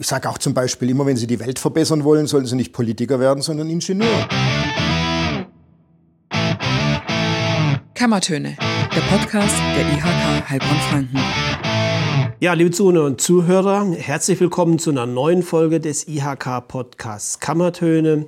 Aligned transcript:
Ich 0.00 0.06
sage 0.06 0.30
auch 0.30 0.38
zum 0.38 0.54
Beispiel 0.54 0.88
immer, 0.88 1.04
wenn 1.04 1.18
Sie 1.18 1.26
die 1.26 1.38
Welt 1.40 1.58
verbessern 1.58 2.04
wollen, 2.04 2.26
sollen 2.26 2.46
Sie 2.46 2.56
nicht 2.56 2.72
Politiker 2.72 3.20
werden, 3.20 3.42
sondern 3.42 3.68
Ingenieur. 3.68 4.08
Kammertöne, 7.92 8.56
der 8.58 9.00
Podcast 9.14 9.54
der 9.76 9.86
IHK 9.92 10.48
Heilbronn-Franken. 10.48 11.20
Ja, 12.40 12.54
liebe 12.54 12.70
Zuhörer 12.70 13.04
und 13.04 13.20
Zuhörer, 13.20 13.92
herzlich 13.92 14.40
willkommen 14.40 14.78
zu 14.78 14.88
einer 14.88 15.04
neuen 15.04 15.42
Folge 15.42 15.80
des 15.80 16.08
IHK-Podcasts 16.08 17.38
Kammertöne. 17.40 18.24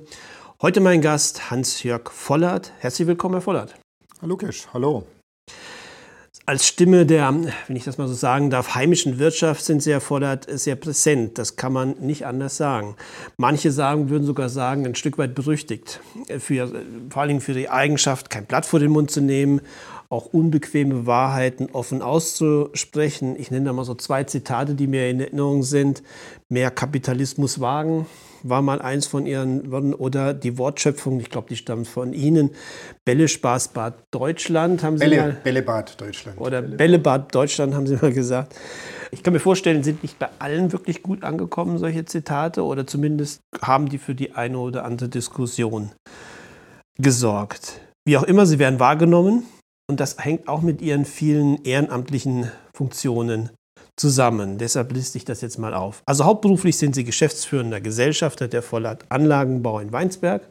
Heute 0.61 0.79
mein 0.79 1.01
Gast 1.01 1.49
Hans-Jörg 1.49 2.11
Vollert. 2.11 2.71
Herzlich 2.77 3.07
willkommen, 3.07 3.33
Herr 3.33 3.41
Vollert. 3.41 3.73
Hallo 4.21 4.29
Lukas, 4.29 4.67
hallo 4.75 5.07
als 6.45 6.67
Stimme 6.67 7.05
der, 7.05 7.33
wenn 7.67 7.75
ich 7.75 7.85
das 7.85 7.97
mal 7.97 8.07
so 8.07 8.13
sagen 8.13 8.49
darf, 8.49 8.75
heimischen 8.75 9.17
Wirtschaft 9.17 9.63
sind 9.63 9.81
Sie 9.81 9.91
erfordert, 9.91 10.45
sehr 10.49 10.75
präsent. 10.75 11.37
Das 11.37 11.55
kann 11.55 11.71
man 11.71 11.95
nicht 11.99 12.25
anders 12.25 12.57
sagen. 12.57 12.95
Manche 13.37 13.71
sagen, 13.71 14.09
würden 14.09 14.25
sogar 14.25 14.49
sagen, 14.49 14.85
ein 14.85 14.95
Stück 14.95 15.17
weit 15.17 15.35
berüchtigt. 15.35 16.01
Für, 16.39 16.67
vor 17.09 17.21
allen 17.21 17.29
Dingen 17.29 17.41
für 17.41 17.53
die 17.53 17.69
Eigenschaft, 17.69 18.29
kein 18.29 18.45
Blatt 18.45 18.65
vor 18.65 18.79
den 18.81 18.91
Mund 18.91 19.09
zu 19.09 19.21
nehmen, 19.21 19.61
auch 20.13 20.27
unbequeme 20.27 21.07
Wahrheiten 21.07 21.69
offen 21.73 22.03
auszusprechen. 22.03 23.35
Ich 23.37 23.49
nenne 23.49 23.65
da 23.65 23.73
mal 23.73 23.83
so 23.83 23.95
zwei 23.95 24.23
Zitate, 24.23 24.75
die 24.75 24.85
mir 24.85 25.09
in 25.09 25.19
Erinnerung 25.19 25.63
sind. 25.63 26.03
Mehr 26.49 26.69
Kapitalismus 26.69 27.59
wagen, 27.59 28.05
war 28.43 28.61
mal 28.61 28.79
eins 28.79 29.07
von 29.07 29.25
Ihren 29.25 29.71
Worten. 29.71 29.95
Oder 29.95 30.35
die 30.35 30.59
Wortschöpfung, 30.59 31.19
ich 31.19 31.31
glaube, 31.31 31.47
die 31.49 31.55
stammt 31.55 31.87
von 31.87 32.13
Ihnen. 32.13 32.51
Bällespaß 33.05 33.69
Bad 33.69 33.95
Deutschland, 34.11 34.83
haben 34.83 34.99
Sie 34.99 35.03
Bälle, 35.03 35.17
mal. 35.17 35.37
Bällebad 35.43 35.99
Deutschland. 35.99 36.39
Oder 36.39 36.61
Bällebad 36.61 37.33
Deutschland, 37.33 37.73
haben 37.73 37.87
Sie 37.87 37.95
mal 37.95 38.13
gesagt. 38.13 38.53
Ich 39.09 39.23
kann 39.23 39.33
mir 39.33 39.39
vorstellen, 39.39 39.81
sind 39.81 40.03
nicht 40.03 40.19
bei 40.19 40.29
allen 40.37 40.71
wirklich 40.71 41.01
gut 41.01 41.23
angekommen, 41.23 41.79
solche 41.79 42.05
Zitate. 42.05 42.63
Oder 42.63 42.85
zumindest 42.85 43.41
haben 43.63 43.89
die 43.89 43.97
für 43.97 44.13
die 44.13 44.33
eine 44.33 44.59
oder 44.59 44.85
andere 44.85 45.09
Diskussion 45.09 45.91
gesorgt. 46.99 47.81
Wie 48.05 48.15
auch 48.15 48.23
immer, 48.23 48.45
sie 48.45 48.59
werden 48.59 48.79
wahrgenommen. 48.79 49.47
Und 49.93 49.99
das 49.99 50.17
hängt 50.17 50.47
auch 50.47 50.63
mit 50.63 50.81
ihren 50.81 51.05
vielen 51.05 51.63
ehrenamtlichen 51.65 52.49
Funktionen 52.73 53.51
zusammen. 53.95 54.57
Deshalb 54.57 54.91
liste 54.91 55.19
ich 55.19 55.23
das 55.23 55.41
jetzt 55.41 55.59
mal 55.59 55.75
auf. 55.75 56.01
Also 56.07 56.25
hauptberuflich 56.25 56.79
sind 56.79 56.95
Sie 56.95 57.03
geschäftsführender 57.03 57.79
Gesellschafter 57.79 58.47
der 58.47 58.63
Vollert 58.63 59.05
Anlagenbau 59.09 59.77
in 59.77 59.91
Weinsberg. 59.91 60.49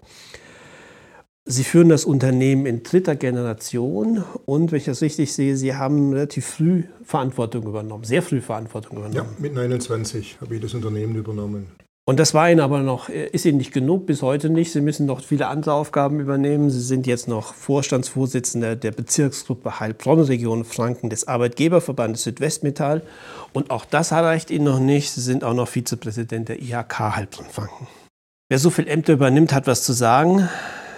Sie 1.44 1.64
führen 1.64 1.88
das 1.88 2.04
Unternehmen 2.04 2.66
in 2.66 2.84
dritter 2.84 3.16
Generation 3.16 4.22
und, 4.44 4.70
wenn 4.70 4.78
ich 4.78 4.84
das 4.84 5.02
richtig 5.02 5.32
sehe, 5.32 5.56
Sie 5.56 5.74
haben 5.74 6.12
relativ 6.12 6.46
früh 6.46 6.84
Verantwortung 7.02 7.64
übernommen, 7.64 8.04
sehr 8.04 8.22
früh 8.22 8.40
Verantwortung 8.40 8.98
übernommen. 8.98 9.16
Ja, 9.16 9.26
mit 9.40 9.54
29 9.54 10.40
habe 10.40 10.54
ich 10.54 10.60
das 10.62 10.72
Unternehmen 10.72 11.16
übernommen. 11.16 11.66
Und 12.04 12.18
das 12.18 12.34
war 12.34 12.50
Ihnen 12.50 12.60
aber 12.60 12.80
noch, 12.80 13.08
äh, 13.08 13.28
ist 13.28 13.44
Ihnen 13.44 13.58
nicht 13.58 13.72
genug, 13.72 14.06
bis 14.06 14.22
heute 14.22 14.50
nicht. 14.50 14.72
Sie 14.72 14.80
müssen 14.80 15.06
noch 15.06 15.22
viele 15.22 15.46
andere 15.46 15.74
Aufgaben 15.74 16.18
übernehmen. 16.18 16.68
Sie 16.68 16.80
sind 16.80 17.06
jetzt 17.06 17.28
noch 17.28 17.54
Vorstandsvorsitzender 17.54 18.74
der 18.74 18.90
Bezirksgruppe 18.90 19.78
Heilbronn-Region 19.78 20.64
Franken 20.64 21.10
des 21.10 21.28
Arbeitgeberverbandes 21.28 22.24
Südwestmetall. 22.24 23.02
Und 23.52 23.70
auch 23.70 23.84
das 23.84 24.10
reicht 24.10 24.50
Ihnen 24.50 24.64
noch 24.64 24.80
nicht. 24.80 25.12
Sie 25.12 25.20
sind 25.20 25.44
auch 25.44 25.54
noch 25.54 25.68
Vizepräsident 25.68 26.48
der 26.48 26.60
IHK 26.60 26.98
Heilbronn-Franken. 27.16 27.86
Wer 28.48 28.58
so 28.58 28.70
viel 28.70 28.88
Ämter 28.88 29.12
übernimmt, 29.12 29.52
hat 29.52 29.68
was 29.68 29.84
zu 29.84 29.92
sagen. 29.92 30.48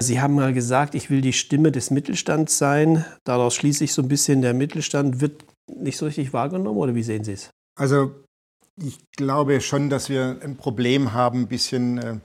Sie 0.00 0.20
haben 0.20 0.34
mal 0.34 0.55
gesagt, 0.55 0.94
ich 0.94 1.11
will 1.11 1.20
die 1.20 1.34
Stimme 1.34 1.70
des 1.70 1.91
Mittelstands 1.91 2.56
sein. 2.56 3.05
Daraus 3.24 3.55
schließe 3.55 3.84
ich 3.84 3.92
so 3.92 4.02
ein 4.02 4.08
bisschen, 4.08 4.41
der 4.41 4.55
Mittelstand 4.55 5.20
wird 5.20 5.44
nicht 5.68 5.98
so 5.98 6.06
richtig 6.06 6.33
wahrgenommen 6.33 6.78
oder 6.78 6.94
wie 6.94 7.02
sehen 7.02 7.24
Sie 7.24 7.33
es? 7.33 7.50
Also 7.77 8.12
ich 8.77 8.98
glaube 9.12 9.61
schon, 9.61 9.91
dass 9.91 10.08
wir 10.08 10.39
ein 10.42 10.56
Problem 10.56 11.12
haben, 11.12 11.42
ein 11.42 11.48
bisschen 11.48 11.98
äh, 11.98 12.17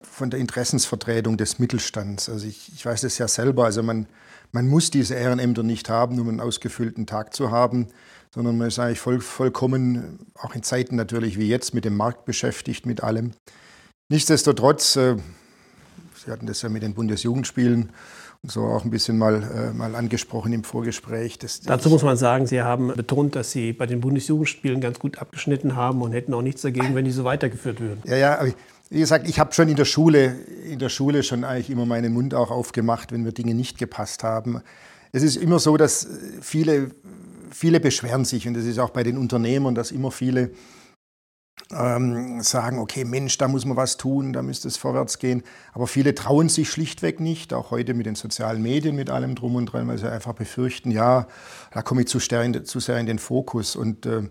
von 0.00 0.30
der 0.30 0.38
Interessensvertretung 0.38 1.36
des 1.36 1.58
Mittelstands. 1.58 2.28
Also 2.28 2.46
ich, 2.46 2.72
ich 2.74 2.86
weiß 2.86 3.00
das 3.00 3.18
ja 3.18 3.26
selber, 3.26 3.64
also 3.64 3.82
man, 3.82 4.06
man 4.52 4.68
muss 4.68 4.90
diese 4.90 5.14
Ehrenämter 5.14 5.62
nicht 5.62 5.88
haben, 5.88 6.20
um 6.20 6.28
einen 6.28 6.40
ausgefüllten 6.40 7.06
Tag 7.06 7.34
zu 7.34 7.50
haben, 7.50 7.88
sondern 8.32 8.58
man 8.58 8.68
ist 8.68 8.78
eigentlich 8.78 9.00
voll, 9.00 9.20
vollkommen, 9.20 10.20
auch 10.34 10.54
in 10.54 10.62
Zeiten 10.62 10.96
natürlich 10.96 11.38
wie 11.38 11.48
jetzt, 11.48 11.74
mit 11.74 11.84
dem 11.84 11.96
Markt 11.96 12.24
beschäftigt, 12.24 12.86
mit 12.86 13.02
allem. 13.02 13.32
Nichtsdestotrotz, 14.10 14.96
äh, 14.96 15.16
Sie 16.24 16.30
hatten 16.30 16.46
das 16.46 16.62
ja 16.62 16.68
mit 16.68 16.82
den 16.82 16.94
Bundesjugendspielen 16.94 17.90
so 18.44 18.62
auch 18.62 18.84
ein 18.84 18.90
bisschen 18.90 19.18
mal, 19.18 19.42
äh, 19.42 19.72
mal 19.76 19.94
angesprochen 19.96 20.52
im 20.52 20.64
Vorgespräch. 20.64 21.38
Das, 21.38 21.60
Dazu 21.60 21.90
muss 21.90 22.02
man 22.02 22.16
sagen, 22.16 22.46
Sie 22.46 22.62
haben 22.62 22.88
betont, 22.94 23.34
dass 23.34 23.50
Sie 23.50 23.72
bei 23.72 23.86
den 23.86 24.00
Bundesjugendspielen 24.00 24.80
ganz 24.80 24.98
gut 24.98 25.18
abgeschnitten 25.18 25.74
haben 25.74 26.02
und 26.02 26.12
hätten 26.12 26.32
auch 26.34 26.42
nichts 26.42 26.62
dagegen, 26.62 26.94
wenn 26.94 27.04
die 27.04 27.10
so 27.10 27.24
weitergeführt 27.24 27.80
würden. 27.80 28.02
Ja, 28.04 28.16
ja, 28.16 28.38
aber 28.38 28.52
wie 28.90 29.00
gesagt, 29.00 29.28
ich 29.28 29.38
habe 29.38 29.52
schon 29.52 29.68
in 29.68 29.76
der 29.76 29.84
Schule, 29.84 30.36
in 30.64 30.78
der 30.78 30.88
Schule 30.88 31.22
schon 31.22 31.44
eigentlich 31.44 31.68
immer 31.68 31.84
meinen 31.84 32.12
Mund 32.12 32.32
auch 32.32 32.50
aufgemacht, 32.50 33.12
wenn 33.12 33.22
mir 33.22 33.32
Dinge 33.32 33.54
nicht 33.54 33.76
gepasst 33.76 34.22
haben. 34.22 34.62
Es 35.12 35.22
ist 35.22 35.36
immer 35.36 35.58
so, 35.58 35.76
dass 35.76 36.06
viele, 36.40 36.90
viele 37.50 37.80
beschweren 37.80 38.24
sich 38.24 38.46
und 38.46 38.54
das 38.54 38.64
ist 38.64 38.78
auch 38.78 38.90
bei 38.90 39.02
den 39.02 39.18
Unternehmern, 39.18 39.74
dass 39.74 39.90
immer 39.90 40.10
viele 40.10 40.50
ähm, 41.70 42.40
sagen, 42.40 42.78
okay, 42.78 43.04
Mensch, 43.04 43.36
da 43.38 43.48
muss 43.48 43.64
man 43.64 43.76
was 43.76 43.96
tun, 43.96 44.32
da 44.32 44.42
müsste 44.42 44.68
es 44.68 44.76
vorwärts 44.76 45.18
gehen. 45.18 45.42
Aber 45.72 45.86
viele 45.86 46.14
trauen 46.14 46.48
sich 46.48 46.70
schlichtweg 46.70 47.20
nicht, 47.20 47.52
auch 47.52 47.70
heute 47.70 47.94
mit 47.94 48.06
den 48.06 48.14
sozialen 48.14 48.62
Medien, 48.62 48.96
mit 48.96 49.10
allem 49.10 49.34
drum 49.34 49.56
und 49.56 49.66
dran, 49.66 49.86
weil 49.88 49.98
sie 49.98 50.10
einfach 50.10 50.32
befürchten, 50.32 50.90
ja, 50.90 51.26
da 51.72 51.82
komme 51.82 52.02
ich 52.02 52.08
zu, 52.08 52.18
sehr, 52.18 52.64
zu 52.64 52.80
sehr 52.80 52.98
in 52.98 53.06
den 53.06 53.18
Fokus. 53.18 53.76
Und 53.76 54.06
äh, 54.06 54.22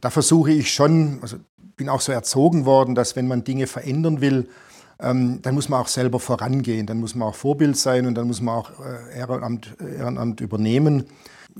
da 0.00 0.10
versuche 0.10 0.50
ich 0.50 0.72
schon, 0.72 1.18
also 1.22 1.36
bin 1.76 1.88
auch 1.88 2.00
so 2.00 2.12
erzogen 2.12 2.66
worden, 2.66 2.94
dass 2.94 3.16
wenn 3.16 3.28
man 3.28 3.44
Dinge 3.44 3.66
verändern 3.66 4.20
will, 4.20 4.48
ähm, 4.98 5.40
dann 5.42 5.54
muss 5.54 5.68
man 5.68 5.80
auch 5.80 5.88
selber 5.88 6.20
vorangehen, 6.20 6.86
dann 6.86 6.98
muss 6.98 7.14
man 7.14 7.28
auch 7.28 7.34
Vorbild 7.34 7.76
sein 7.76 8.06
und 8.06 8.14
dann 8.16 8.26
muss 8.26 8.40
man 8.40 8.56
auch 8.56 8.70
äh, 8.80 9.18
Ehrenamt, 9.18 9.76
Ehrenamt 9.80 10.40
übernehmen. 10.40 11.04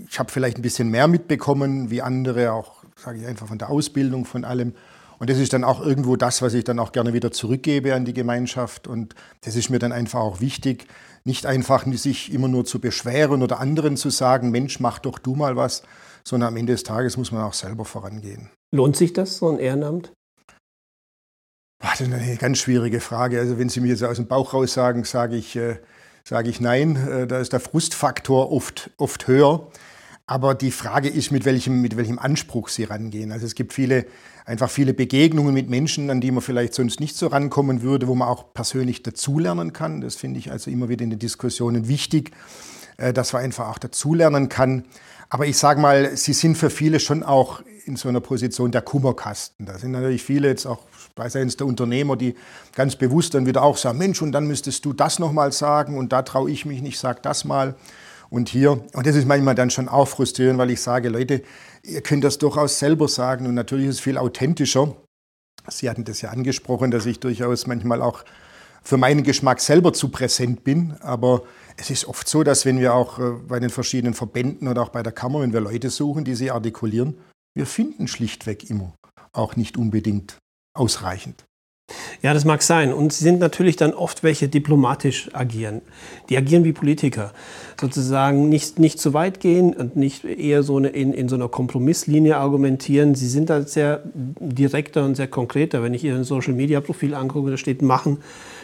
Ich 0.08 0.18
habe 0.18 0.30
vielleicht 0.30 0.58
ein 0.58 0.62
bisschen 0.62 0.90
mehr 0.90 1.08
mitbekommen 1.08 1.90
wie 1.90 2.02
andere, 2.02 2.52
auch 2.52 2.84
sage 2.96 3.20
ich 3.20 3.26
einfach 3.26 3.46
von 3.46 3.58
der 3.58 3.70
Ausbildung, 3.70 4.24
von 4.24 4.44
allem. 4.44 4.74
Und 5.20 5.28
das 5.28 5.38
ist 5.38 5.52
dann 5.52 5.64
auch 5.64 5.84
irgendwo 5.84 6.16
das, 6.16 6.40
was 6.40 6.54
ich 6.54 6.64
dann 6.64 6.78
auch 6.78 6.92
gerne 6.92 7.12
wieder 7.12 7.30
zurückgebe 7.30 7.94
an 7.94 8.06
die 8.06 8.14
Gemeinschaft. 8.14 8.88
Und 8.88 9.14
das 9.42 9.54
ist 9.54 9.68
mir 9.68 9.78
dann 9.78 9.92
einfach 9.92 10.20
auch 10.20 10.40
wichtig, 10.40 10.86
nicht 11.24 11.44
einfach 11.44 11.86
sich 11.92 12.32
immer 12.32 12.48
nur 12.48 12.64
zu 12.64 12.80
beschweren 12.80 13.42
oder 13.42 13.60
anderen 13.60 13.98
zu 13.98 14.08
sagen, 14.08 14.50
Mensch, 14.50 14.80
mach 14.80 14.98
doch 14.98 15.18
du 15.18 15.34
mal 15.34 15.56
was, 15.56 15.82
sondern 16.24 16.48
am 16.48 16.56
Ende 16.56 16.72
des 16.72 16.84
Tages 16.84 17.18
muss 17.18 17.32
man 17.32 17.42
auch 17.42 17.52
selber 17.52 17.84
vorangehen. 17.84 18.48
Lohnt 18.74 18.96
sich 18.96 19.12
das, 19.12 19.36
so 19.36 19.50
ein 19.50 19.58
Ehrenamt? 19.58 20.10
Das 21.80 22.00
ist 22.00 22.12
eine 22.12 22.36
ganz 22.36 22.58
schwierige 22.58 23.00
Frage. 23.00 23.40
Also 23.40 23.58
wenn 23.58 23.68
Sie 23.68 23.80
mir 23.80 23.88
jetzt 23.88 24.02
aus 24.02 24.16
dem 24.16 24.26
Bauch 24.26 24.54
raus 24.54 24.72
sagen, 24.72 25.04
sage 25.04 25.36
ich, 25.36 25.54
äh, 25.54 25.76
sage 26.24 26.48
ich 26.48 26.62
nein. 26.62 26.96
Äh, 26.96 27.26
da 27.26 27.40
ist 27.40 27.52
der 27.52 27.60
Frustfaktor 27.60 28.50
oft, 28.50 28.90
oft 28.96 29.26
höher. 29.26 29.68
Aber 30.30 30.54
die 30.54 30.70
Frage 30.70 31.08
ist, 31.08 31.32
mit 31.32 31.44
welchem, 31.44 31.80
mit 31.80 31.96
welchem 31.96 32.20
Anspruch 32.20 32.68
Sie 32.68 32.84
rangehen. 32.84 33.32
Also 33.32 33.46
es 33.46 33.56
gibt 33.56 33.72
viele, 33.72 34.06
einfach 34.44 34.70
viele 34.70 34.94
Begegnungen 34.94 35.52
mit 35.52 35.68
Menschen, 35.68 36.08
an 36.08 36.20
die 36.20 36.30
man 36.30 36.40
vielleicht 36.40 36.72
sonst 36.72 37.00
nicht 37.00 37.16
so 37.16 37.26
rankommen 37.26 37.82
würde, 37.82 38.06
wo 38.06 38.14
man 38.14 38.28
auch 38.28 38.54
persönlich 38.54 39.02
dazulernen 39.02 39.72
kann. 39.72 40.00
Das 40.00 40.14
finde 40.14 40.38
ich 40.38 40.52
also 40.52 40.70
immer 40.70 40.88
wieder 40.88 41.02
in 41.02 41.10
den 41.10 41.18
Diskussionen 41.18 41.88
wichtig, 41.88 42.30
äh, 42.96 43.12
dass 43.12 43.32
man 43.32 43.42
einfach 43.42 43.70
auch 43.70 43.78
dazulernen 43.78 44.48
kann. 44.48 44.84
Aber 45.30 45.46
ich 45.46 45.58
sage 45.58 45.80
mal, 45.80 46.16
sie 46.16 46.32
sind 46.32 46.56
für 46.56 46.70
viele 46.70 47.00
schon 47.00 47.24
auch 47.24 47.62
in 47.84 47.96
so 47.96 48.08
einer 48.08 48.20
Position 48.20 48.70
der 48.70 48.82
Kummerkasten. 48.82 49.66
Da 49.66 49.78
sind 49.78 49.90
natürlich 49.90 50.22
viele 50.22 50.46
jetzt 50.46 50.64
auch, 50.64 50.84
sei 51.26 51.40
es 51.40 51.56
der 51.56 51.66
Unternehmer, 51.66 52.14
die 52.14 52.36
ganz 52.76 52.94
bewusst 52.94 53.34
dann 53.34 53.46
wieder 53.46 53.64
auch 53.64 53.76
sagen, 53.76 53.98
Mensch, 53.98 54.22
und 54.22 54.30
dann 54.30 54.46
müsstest 54.46 54.84
du 54.84 54.92
das 54.92 55.18
nochmal 55.18 55.50
sagen 55.50 55.98
und 55.98 56.12
da 56.12 56.22
traue 56.22 56.52
ich 56.52 56.66
mich 56.66 56.82
nicht, 56.82 57.00
sag 57.00 57.20
das 57.24 57.44
mal. 57.44 57.74
Und 58.30 58.48
hier, 58.48 58.72
und 58.92 59.06
das 59.06 59.16
ist 59.16 59.26
manchmal 59.26 59.54
dann 59.54 59.70
schon 59.70 59.88
auch 59.88 60.06
frustrierend, 60.06 60.58
weil 60.58 60.70
ich 60.70 60.80
sage, 60.80 61.08
Leute, 61.08 61.42
ihr 61.82 62.00
könnt 62.00 62.24
das 62.24 62.38
durchaus 62.38 62.78
selber 62.78 63.08
sagen 63.08 63.46
und 63.46 63.54
natürlich 63.54 63.88
ist 63.88 63.96
es 63.96 64.00
viel 64.00 64.16
authentischer. 64.16 64.96
Sie 65.68 65.90
hatten 65.90 66.04
das 66.04 66.22
ja 66.22 66.30
angesprochen, 66.30 66.90
dass 66.90 67.06
ich 67.06 67.20
durchaus 67.20 67.66
manchmal 67.66 68.00
auch 68.00 68.24
für 68.82 68.96
meinen 68.96 69.24
Geschmack 69.24 69.60
selber 69.60 69.92
zu 69.92 70.08
präsent 70.08 70.64
bin. 70.64 70.96
Aber 71.00 71.42
es 71.76 71.90
ist 71.90 72.06
oft 72.06 72.28
so, 72.28 72.42
dass 72.42 72.64
wenn 72.64 72.78
wir 72.78 72.94
auch 72.94 73.18
äh, 73.18 73.32
bei 73.46 73.60
den 73.60 73.70
verschiedenen 73.70 74.14
Verbänden 74.14 74.68
oder 74.68 74.82
auch 74.82 74.88
bei 74.88 75.02
der 75.02 75.12
Kammer, 75.12 75.40
wenn 75.40 75.52
wir 75.52 75.60
Leute 75.60 75.90
suchen, 75.90 76.24
die 76.24 76.34
sie 76.34 76.50
artikulieren, 76.50 77.18
wir 77.54 77.66
finden 77.66 78.08
schlichtweg 78.08 78.70
immer 78.70 78.94
auch 79.32 79.56
nicht 79.56 79.76
unbedingt 79.76 80.38
ausreichend. 80.74 81.44
Ja, 82.22 82.34
das 82.34 82.44
mag 82.44 82.62
sein. 82.62 82.92
Und 82.92 83.12
sie 83.12 83.24
sind 83.24 83.40
natürlich 83.40 83.76
dann 83.76 83.92
oft 83.92 84.22
welche 84.22 84.48
diplomatisch 84.48 85.30
agieren. 85.32 85.82
Die 86.28 86.36
agieren 86.36 86.64
wie 86.64 86.72
Politiker. 86.72 87.32
Sozusagen 87.80 88.48
nicht, 88.48 88.78
nicht 88.78 89.00
zu 89.00 89.14
weit 89.14 89.40
gehen 89.40 89.74
und 89.74 89.96
nicht 89.96 90.24
eher 90.24 90.62
so 90.62 90.76
eine, 90.76 90.88
in, 90.88 91.12
in 91.12 91.28
so 91.28 91.36
einer 91.36 91.48
Kompromisslinie 91.48 92.36
argumentieren. 92.36 93.14
Sie 93.14 93.28
sind 93.28 93.50
da 93.50 93.62
sehr 93.62 94.02
direkter 94.14 95.04
und 95.04 95.16
sehr 95.16 95.28
konkreter. 95.28 95.82
Wenn 95.82 95.94
ich 95.94 96.04
Ihr 96.04 96.22
Social-Media-Profil 96.24 97.14
angucke, 97.14 97.50
da 97.50 97.56
steht 97.56 97.82
machen 97.82 98.18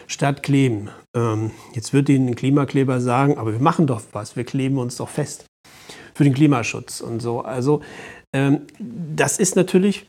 statt 0.07 0.43
kleben. 0.43 0.89
Ähm, 1.15 1.51
jetzt 1.73 1.93
wird 1.93 2.09
Ihnen 2.09 2.29
ein 2.29 2.35
Klimakleber 2.35 3.01
sagen, 3.01 3.37
aber 3.37 3.51
wir 3.51 3.59
machen 3.59 3.87
doch 3.87 4.01
was. 4.13 4.35
Wir 4.35 4.43
kleben 4.43 4.77
uns 4.77 4.97
doch 4.97 5.09
fest 5.09 5.45
für 6.13 6.23
den 6.23 6.33
Klimaschutz 6.33 7.01
und 7.01 7.21
so. 7.21 7.41
Also 7.41 7.81
ähm, 8.33 8.61
das 8.79 9.37
ist 9.37 9.55
natürlich 9.55 10.07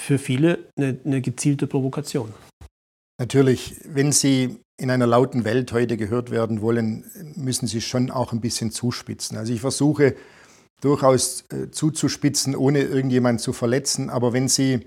für 0.00 0.18
viele 0.18 0.70
eine, 0.76 0.98
eine 1.04 1.20
gezielte 1.20 1.66
Provokation. 1.66 2.32
Natürlich, 3.20 3.76
wenn 3.84 4.12
Sie 4.12 4.58
in 4.80 4.90
einer 4.90 5.06
lauten 5.06 5.44
Welt 5.44 5.72
heute 5.72 5.96
gehört 5.96 6.30
werden 6.30 6.60
wollen, 6.60 7.04
müssen 7.34 7.66
Sie 7.66 7.80
schon 7.80 8.10
auch 8.10 8.32
ein 8.32 8.40
bisschen 8.40 8.70
zuspitzen. 8.70 9.36
Also 9.36 9.52
ich 9.52 9.60
versuche 9.60 10.14
durchaus 10.80 11.44
äh, 11.52 11.70
zuzuspitzen, 11.70 12.54
ohne 12.54 12.82
irgendjemanden 12.82 13.40
zu 13.40 13.52
verletzen. 13.52 14.10
Aber 14.10 14.32
wenn 14.32 14.48
Sie, 14.48 14.86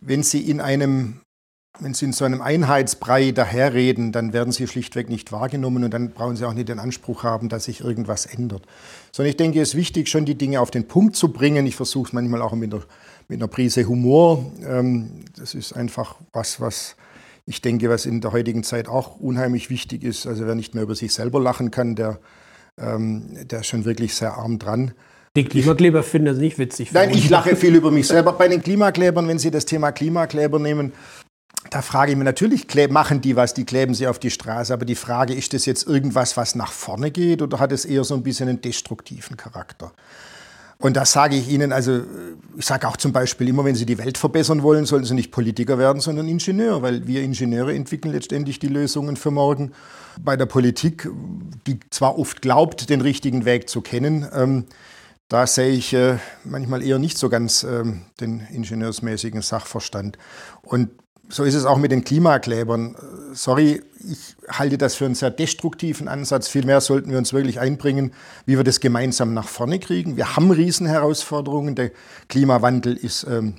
wenn 0.00 0.22
Sie 0.22 0.48
in 0.48 0.60
einem 0.60 1.20
wenn 1.80 1.92
Sie 1.92 2.04
in 2.04 2.12
so 2.12 2.24
einem 2.24 2.40
Einheitsbrei 2.40 3.32
daherreden, 3.32 4.12
dann 4.12 4.32
werden 4.32 4.52
Sie 4.52 4.68
schlichtweg 4.68 5.08
nicht 5.08 5.32
wahrgenommen 5.32 5.82
und 5.82 5.92
dann 5.92 6.10
brauchen 6.10 6.36
Sie 6.36 6.44
auch 6.44 6.52
nicht 6.52 6.68
den 6.68 6.78
Anspruch 6.78 7.24
haben, 7.24 7.48
dass 7.48 7.64
sich 7.64 7.80
irgendwas 7.80 8.26
ändert. 8.26 8.64
Sondern 9.10 9.30
ich 9.30 9.36
denke, 9.36 9.60
es 9.60 9.70
ist 9.70 9.74
wichtig, 9.74 10.08
schon 10.08 10.24
die 10.24 10.36
Dinge 10.36 10.60
auf 10.60 10.70
den 10.70 10.86
Punkt 10.86 11.16
zu 11.16 11.32
bringen. 11.32 11.66
Ich 11.66 11.74
versuche 11.74 12.06
es 12.06 12.12
manchmal 12.12 12.42
auch 12.42 12.52
mit 12.52 12.72
einer, 12.72 12.84
mit 13.28 13.40
einer 13.40 13.48
Prise 13.48 13.84
Humor. 13.86 14.52
Ähm, 14.66 15.24
das 15.36 15.54
ist 15.54 15.72
einfach 15.72 16.16
was, 16.32 16.60
was 16.60 16.96
ich 17.46 17.60
denke, 17.60 17.90
was 17.90 18.06
in 18.06 18.20
der 18.20 18.32
heutigen 18.32 18.62
Zeit 18.62 18.88
auch 18.88 19.20
unheimlich 19.20 19.70
wichtig 19.70 20.02
ist. 20.02 20.26
Also 20.26 20.46
wer 20.46 20.54
nicht 20.54 20.74
mehr 20.74 20.84
über 20.84 20.94
sich 20.94 21.12
selber 21.12 21.40
lachen 21.40 21.70
kann, 21.70 21.94
der, 21.94 22.18
ähm, 22.78 23.24
der 23.46 23.60
ist 23.60 23.66
schon 23.66 23.84
wirklich 23.84 24.14
sehr 24.14 24.34
arm 24.34 24.58
dran. 24.58 24.92
Die 25.36 25.44
Klimakleber 25.44 26.02
finden 26.02 26.26
das 26.26 26.38
nicht 26.38 26.58
witzig. 26.58 26.92
Nein, 26.92 27.10
ich 27.10 27.28
lache 27.28 27.56
viel 27.56 27.74
über 27.74 27.90
mich 27.90 28.06
selber. 28.06 28.32
Bei 28.34 28.46
den 28.46 28.62
Klimaklebern, 28.62 29.26
wenn 29.26 29.38
Sie 29.38 29.50
das 29.50 29.64
Thema 29.64 29.90
Klimakleber 29.90 30.60
nehmen, 30.60 30.92
da 31.70 31.82
frage 31.82 32.12
ich 32.12 32.16
mich 32.16 32.24
natürlich, 32.24 32.66
machen 32.90 33.20
die 33.20 33.36
was, 33.36 33.54
die 33.54 33.64
kleben 33.64 33.94
sie 33.94 34.06
auf 34.06 34.18
die 34.18 34.30
Straße, 34.30 34.72
aber 34.72 34.84
die 34.84 34.94
Frage, 34.94 35.34
ist 35.34 35.54
das 35.54 35.66
jetzt 35.66 35.86
irgendwas, 35.86 36.36
was 36.36 36.54
nach 36.54 36.72
vorne 36.72 37.10
geht 37.10 37.42
oder 37.42 37.58
hat 37.58 37.72
es 37.72 37.84
eher 37.84 38.04
so 38.04 38.14
ein 38.14 38.22
bisschen 38.22 38.48
einen 38.48 38.60
destruktiven 38.60 39.36
Charakter? 39.36 39.92
Und 40.84 40.98
das 40.98 41.12
sage 41.12 41.34
ich 41.34 41.48
Ihnen, 41.48 41.72
also 41.72 42.02
ich 42.58 42.66
sage 42.66 42.86
auch 42.86 42.98
zum 42.98 43.10
Beispiel 43.10 43.48
immer, 43.48 43.64
wenn 43.64 43.74
Sie 43.74 43.86
die 43.86 43.96
Welt 43.96 44.18
verbessern 44.18 44.62
wollen, 44.62 44.84
sollten 44.84 45.06
Sie 45.06 45.14
nicht 45.14 45.30
Politiker 45.30 45.78
werden, 45.78 46.02
sondern 46.02 46.28
Ingenieur, 46.28 46.82
weil 46.82 47.06
wir 47.06 47.22
Ingenieure 47.22 47.74
entwickeln 47.74 48.12
letztendlich 48.12 48.58
die 48.58 48.68
Lösungen 48.68 49.16
für 49.16 49.30
morgen. 49.30 49.72
Bei 50.20 50.36
der 50.36 50.44
Politik, 50.44 51.08
die 51.66 51.80
zwar 51.88 52.18
oft 52.18 52.42
glaubt, 52.42 52.90
den 52.90 53.00
richtigen 53.00 53.46
Weg 53.46 53.70
zu 53.70 53.80
kennen, 53.80 54.28
ähm, 54.34 54.66
da 55.28 55.46
sehe 55.46 55.70
ich 55.70 55.94
äh, 55.94 56.18
manchmal 56.44 56.82
eher 56.82 56.98
nicht 56.98 57.16
so 57.16 57.30
ganz 57.30 57.62
ähm, 57.62 58.02
den 58.20 58.40
ingenieursmäßigen 58.52 59.40
Sachverstand. 59.40 60.18
Und 60.60 60.90
so 61.30 61.44
ist 61.44 61.54
es 61.54 61.64
auch 61.64 61.78
mit 61.78 61.92
den 61.92 62.04
Klimaklebern. 62.04 62.94
Sorry, 63.32 63.80
ich 64.10 64.36
halte 64.48 64.78
das 64.78 64.94
für 64.94 65.04
einen 65.04 65.14
sehr 65.14 65.30
destruktiven 65.30 66.08
Ansatz. 66.08 66.48
Vielmehr 66.48 66.80
sollten 66.80 67.10
wir 67.10 67.18
uns 67.18 67.32
wirklich 67.32 67.60
einbringen, 67.60 68.12
wie 68.46 68.56
wir 68.56 68.64
das 68.64 68.80
gemeinsam 68.80 69.34
nach 69.34 69.48
vorne 69.48 69.78
kriegen. 69.78 70.16
Wir 70.16 70.36
haben 70.36 70.50
Riesenherausforderungen. 70.50 71.74
Der 71.74 71.90
Klimawandel 72.28 72.96
ist 72.96 73.24
ähm, 73.24 73.54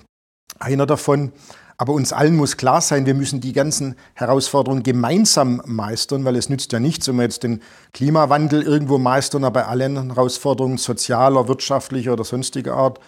einer 0.60 0.86
davon. 0.86 1.32
Aber 1.78 1.94
uns 1.94 2.14
allen 2.14 2.38
muss 2.38 2.56
klar 2.56 2.80
sein, 2.80 3.06
wir 3.06 3.16
müssen 3.16 3.42
die 3.42 3.52
ganzen 3.52 3.96
Herausforderungen 4.14 4.84
gemeinsam 4.84 5.62
meistern, 5.66 6.24
weil 6.24 6.38
es 6.38 6.48
nützt 6.48 6.72
ja 6.72 6.80
nichts, 6.80 7.08
wenn 7.08 7.18
wir 7.18 7.24
jetzt 7.24 7.44
den 7.44 7.62
Klimawandel 7.94 8.62
irgendwo 8.62 8.98
meistern, 8.98 9.44
aber 9.44 9.62
bei 9.62 9.66
allen 9.66 10.14
Herausforderungen 10.14 10.78
sozialer, 10.78 11.50
wirtschaftlicher 11.50 12.14
oder 12.14 12.24
sonstiger 12.24 12.76
Art 12.76 13.00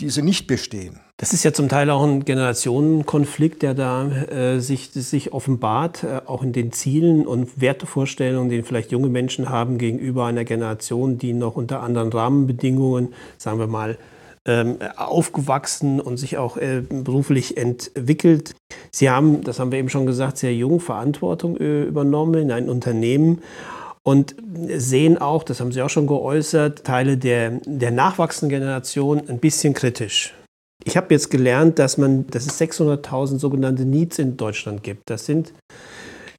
diese 0.00 0.22
nicht 0.22 0.46
bestehen. 0.46 1.00
Das 1.20 1.32
ist 1.32 1.42
ja 1.42 1.52
zum 1.52 1.68
Teil 1.68 1.90
auch 1.90 2.04
ein 2.04 2.24
Generationenkonflikt, 2.24 3.62
der 3.62 3.74
da 3.74 4.08
äh, 4.08 4.60
sich, 4.60 4.90
sich 4.92 5.32
offenbart, 5.32 6.04
äh, 6.04 6.20
auch 6.26 6.44
in 6.44 6.52
den 6.52 6.70
Zielen 6.70 7.26
und 7.26 7.60
Wertevorstellungen, 7.60 8.50
die 8.50 8.62
vielleicht 8.62 8.92
junge 8.92 9.08
Menschen 9.08 9.48
haben 9.48 9.78
gegenüber 9.78 10.26
einer 10.26 10.44
Generation, 10.44 11.18
die 11.18 11.32
noch 11.32 11.56
unter 11.56 11.82
anderen 11.82 12.12
Rahmenbedingungen, 12.12 13.14
sagen 13.36 13.58
wir 13.58 13.66
mal, 13.66 13.98
ähm, 14.44 14.76
aufgewachsen 14.96 16.00
und 16.00 16.18
sich 16.18 16.38
auch 16.38 16.56
äh, 16.56 16.82
beruflich 16.88 17.56
entwickelt. 17.56 18.54
Sie 18.92 19.10
haben, 19.10 19.42
das 19.42 19.58
haben 19.58 19.72
wir 19.72 19.80
eben 19.80 19.88
schon 19.88 20.06
gesagt, 20.06 20.38
sehr 20.38 20.54
jung 20.54 20.78
Verantwortung 20.78 21.56
äh, 21.56 21.82
übernommen 21.82 22.34
in 22.34 22.52
ein 22.52 22.68
Unternehmen 22.68 23.42
und 24.04 24.36
sehen 24.68 25.18
auch, 25.18 25.42
das 25.42 25.58
haben 25.58 25.72
Sie 25.72 25.82
auch 25.82 25.90
schon 25.90 26.06
geäußert, 26.06 26.84
Teile 26.84 27.18
der, 27.18 27.60
der 27.66 27.90
nachwachsenden 27.90 28.56
Generation 28.56 29.20
ein 29.28 29.40
bisschen 29.40 29.74
kritisch. 29.74 30.37
Ich 30.84 30.96
habe 30.96 31.12
jetzt 31.14 31.30
gelernt, 31.30 31.78
dass, 31.78 31.98
man, 31.98 32.26
dass 32.28 32.46
es 32.46 32.60
600.000 32.60 33.38
sogenannte 33.38 33.84
Needs 33.84 34.18
in 34.18 34.36
Deutschland 34.36 34.82
gibt. 34.82 35.10
Das 35.10 35.26
sind 35.26 35.52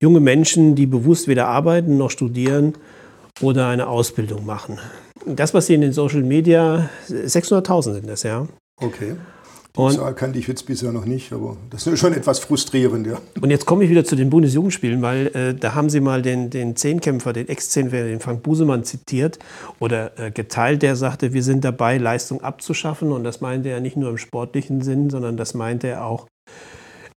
junge 0.02 0.20
Menschen, 0.20 0.76
die 0.76 0.86
bewusst 0.86 1.28
weder 1.28 1.48
arbeiten 1.48 1.98
noch 1.98 2.10
studieren 2.10 2.74
oder 3.42 3.68
eine 3.68 3.88
Ausbildung 3.88 4.46
machen. 4.46 4.80
Das, 5.26 5.54
was 5.54 5.68
Sie 5.68 5.74
in 5.74 5.82
den 5.82 5.92
Social 5.92 6.24
Media, 6.24 6.90
600.000 7.10 7.94
sind 7.94 8.10
das, 8.10 8.24
ja. 8.24 8.48
Okay. 8.78 9.16
Die 9.88 9.96
Zahl 9.96 10.14
kannte 10.14 10.40
ich 10.40 10.48
jetzt 10.48 10.66
bisher 10.66 10.92
noch 10.92 11.06
nicht, 11.06 11.32
aber 11.32 11.56
das 11.70 11.88
ist 11.88 12.00
schon 12.00 12.14
etwas 12.14 12.40
frustrierend, 12.40 13.08
ja. 13.08 13.20
Und 13.40 13.50
jetzt 13.50 13.66
komme 13.66 13.84
ich 13.84 13.90
wieder 13.90 14.04
zu 14.04 14.16
den 14.16 14.30
Bundesjugendspielen, 14.30 15.02
weil 15.02 15.28
äh, 15.28 15.54
da 15.54 15.76
haben 15.76 15.90
Sie 15.90 16.02
mal 16.02 16.22
den, 16.22 16.50
den 16.50 16.76
Zehnkämpfer, 16.76 17.34
den 17.34 17.48
Ex-Zehnkämpfer, 17.48 18.08
den 18.08 18.20
Frank 18.20 18.44
Busemann 18.44 18.84
zitiert 18.84 19.40
oder 19.80 20.20
äh, 20.20 20.32
geteilt, 20.32 20.82
der 20.82 20.96
sagte, 20.96 21.34
wir 21.34 21.44
sind 21.44 21.64
dabei, 21.64 21.98
Leistung 21.98 22.42
abzuschaffen. 22.42 23.12
Und 23.12 23.24
das 23.24 23.42
meinte 23.42 23.70
er 23.70 23.80
nicht 23.80 23.96
nur 23.96 24.10
im 24.10 24.18
sportlichen 24.18 24.82
Sinn, 24.82 25.10
sondern 25.10 25.38
das 25.38 25.54
meinte 25.54 25.88
er 25.88 26.06
auch 26.06 26.28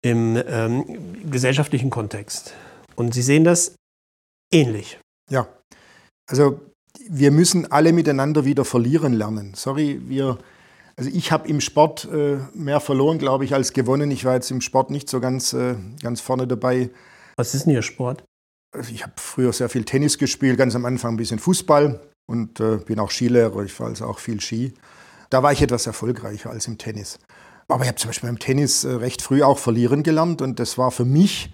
im 0.02 0.38
ähm, 0.46 0.84
gesellschaftlichen 1.30 1.90
Kontext. 1.90 2.54
Und 2.96 3.14
Sie 3.14 3.22
sehen 3.22 3.44
das 3.44 3.74
ähnlich. 4.52 4.98
Ja, 5.30 5.46
also 6.28 6.60
wir 7.08 7.30
müssen 7.30 7.70
alle 7.70 7.92
miteinander 7.92 8.44
wieder 8.44 8.64
verlieren 8.64 9.12
lernen. 9.12 9.52
Sorry, 9.54 10.00
wir 10.06 10.38
also 10.96 11.10
ich 11.12 11.32
habe 11.32 11.48
im 11.48 11.60
Sport 11.60 12.08
äh, 12.12 12.38
mehr 12.54 12.80
verloren, 12.80 13.18
glaube 13.18 13.44
ich, 13.44 13.54
als 13.54 13.72
gewonnen. 13.72 14.10
Ich 14.10 14.24
war 14.24 14.34
jetzt 14.34 14.50
im 14.50 14.60
Sport 14.60 14.90
nicht 14.90 15.08
so 15.08 15.20
ganz, 15.20 15.52
äh, 15.52 15.76
ganz 16.02 16.20
vorne 16.20 16.46
dabei. 16.46 16.90
Was 17.36 17.54
ist 17.54 17.66
denn 17.66 17.74
Ihr 17.74 17.82
Sport? 17.82 18.24
Also 18.72 18.92
ich 18.92 19.02
habe 19.02 19.14
früher 19.16 19.52
sehr 19.52 19.68
viel 19.68 19.84
Tennis 19.84 20.18
gespielt, 20.18 20.58
ganz 20.58 20.74
am 20.74 20.84
Anfang 20.84 21.14
ein 21.14 21.16
bisschen 21.16 21.38
Fußball 21.38 22.00
und 22.28 22.60
äh, 22.60 22.76
bin 22.76 23.00
auch 23.00 23.10
Skilehrer. 23.10 23.64
Ich 23.64 23.72
fahre 23.72 23.90
also 23.90 24.06
auch 24.06 24.18
viel 24.18 24.40
Ski. 24.40 24.74
Da 25.30 25.42
war 25.42 25.52
ich 25.52 25.62
etwas 25.62 25.86
erfolgreicher 25.86 26.50
als 26.50 26.66
im 26.68 26.78
Tennis. 26.78 27.18
Aber 27.68 27.82
ich 27.84 27.88
habe 27.88 27.98
zum 27.98 28.08
Beispiel 28.08 28.28
beim 28.28 28.38
Tennis 28.38 28.84
äh, 28.84 28.90
recht 28.90 29.22
früh 29.22 29.42
auch 29.42 29.58
verlieren 29.58 30.02
gelernt 30.02 30.42
und 30.42 30.58
das 30.60 30.76
war 30.76 30.90
für 30.90 31.04
mich 31.04 31.52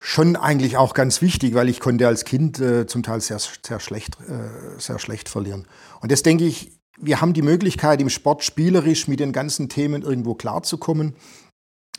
schon 0.00 0.36
eigentlich 0.36 0.76
auch 0.76 0.94
ganz 0.94 1.22
wichtig, 1.22 1.54
weil 1.54 1.68
ich 1.68 1.80
konnte 1.80 2.06
als 2.06 2.24
Kind 2.24 2.60
äh, 2.60 2.86
zum 2.86 3.02
Teil 3.02 3.20
sehr, 3.20 3.38
sehr, 3.38 3.80
schlecht, 3.80 4.16
äh, 4.28 4.78
sehr 4.78 4.98
schlecht 4.98 5.28
verlieren. 5.28 5.66
Und 6.00 6.12
das 6.12 6.22
denke 6.22 6.44
ich, 6.44 6.77
wir 7.00 7.20
haben 7.20 7.32
die 7.32 7.42
Möglichkeit, 7.42 8.00
im 8.00 8.08
Sport 8.08 8.44
spielerisch 8.44 9.08
mit 9.08 9.20
den 9.20 9.32
ganzen 9.32 9.68
Themen 9.68 10.02
irgendwo 10.02 10.34
klarzukommen. 10.34 11.14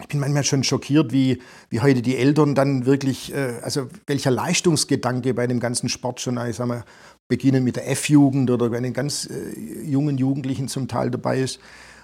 Ich 0.02 0.08
bin 0.08 0.20
manchmal 0.20 0.46
schon 0.46 0.64
schockiert, 0.64 1.12
wie, 1.12 1.42
wie 1.70 1.82
heute 1.82 2.02
die 2.02 2.16
Eltern 2.16 2.56
dann 2.56 2.86
wirklich, 2.86 3.34
äh, 3.34 3.60
also 3.62 3.88
welcher 4.08 4.32
Leistungsgedanke 4.32 5.34
bei 5.34 5.46
dem 5.46 5.60
ganzen 5.60 5.90
Sport 5.90 6.22
schon, 6.22 6.40
ich 6.48 6.56
sag 6.56 6.68
mal, 6.68 6.86
beginnen 7.28 7.64
mit 7.64 7.76
der 7.76 7.90
F-Jugend 7.92 8.50
oder 8.50 8.70
bei 8.70 8.80
den 8.80 8.94
ganz 8.94 9.30
äh, 9.30 9.84
jungen 9.84 10.18
Jugendlichen 10.18 10.70
zum 10.70 10.88
Teil 10.88 11.12
dabei 11.12 11.40
ist. 11.40 11.60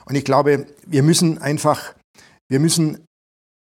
Und 0.06 0.16
ich 0.16 0.26
glaube, 0.26 0.68
wir 0.86 1.04
müssen 1.04 1.38
einfach, 1.38 1.96
wir 2.50 2.60
müssen 2.60 3.05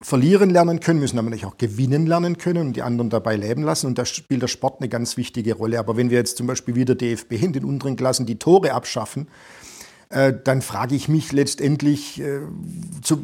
verlieren 0.02 0.48
lernen 0.50 0.80
können, 0.80 1.00
müssen 1.00 1.18
aber 1.18 1.28
natürlich 1.28 1.44
auch 1.44 1.58
gewinnen 1.58 2.06
lernen 2.06 2.38
können 2.38 2.68
und 2.68 2.76
die 2.76 2.82
anderen 2.82 3.10
dabei 3.10 3.36
leben 3.36 3.62
lassen. 3.62 3.86
Und 3.86 3.98
da 3.98 4.04
spielt 4.04 4.40
der 4.42 4.48
Sport 4.48 4.80
eine 4.80 4.88
ganz 4.88 5.16
wichtige 5.16 5.54
Rolle. 5.54 5.78
Aber 5.78 5.96
wenn 5.96 6.10
wir 6.10 6.18
jetzt 6.18 6.38
zum 6.38 6.46
Beispiel 6.46 6.74
wie 6.74 6.86
der 6.86 6.94
DFB 6.94 7.32
in 7.32 7.52
den 7.52 7.64
unteren 7.64 7.96
Klassen 7.96 8.24
die 8.24 8.38
Tore 8.38 8.72
abschaffen, 8.72 9.28
äh, 10.08 10.32
dann 10.42 10.62
frage 10.62 10.94
ich 10.94 11.08
mich 11.08 11.32
letztendlich, 11.32 12.20
äh, 12.20 12.40
zu, 13.02 13.22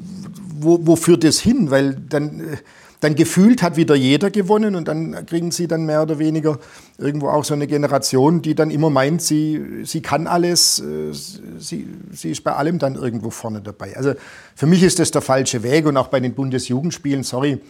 wo, 0.58 0.78
wo 0.86 0.96
führt 0.96 1.24
das 1.24 1.40
hin? 1.40 1.70
Weil 1.70 1.94
dann 1.94 2.40
äh, 2.40 2.56
dann 3.00 3.14
gefühlt 3.14 3.62
hat 3.62 3.76
wieder 3.76 3.94
jeder 3.94 4.30
gewonnen 4.30 4.74
und 4.74 4.88
dann 4.88 5.26
kriegen 5.26 5.50
sie 5.50 5.68
dann 5.68 5.84
mehr 5.86 6.02
oder 6.02 6.18
weniger 6.18 6.58
irgendwo 6.98 7.28
auch 7.28 7.44
so 7.44 7.54
eine 7.54 7.66
Generation, 7.66 8.42
die 8.42 8.54
dann 8.54 8.70
immer 8.70 8.90
meint, 8.90 9.22
sie, 9.22 9.84
sie 9.84 10.00
kann 10.02 10.26
alles, 10.26 10.78
äh, 10.80 11.12
sie, 11.12 11.86
sie 12.10 12.30
ist 12.30 12.44
bei 12.44 12.54
allem 12.54 12.78
dann 12.78 12.94
irgendwo 12.94 13.30
vorne 13.30 13.60
dabei. 13.60 13.96
Also 13.96 14.14
für 14.54 14.66
mich 14.66 14.82
ist 14.82 14.98
das 14.98 15.10
der 15.10 15.22
falsche 15.22 15.62
Weg 15.62 15.86
und 15.86 15.96
auch 15.96 16.08
bei 16.08 16.20
den 16.20 16.34
Bundesjugendspielen, 16.34 17.22
sorry, 17.22 17.60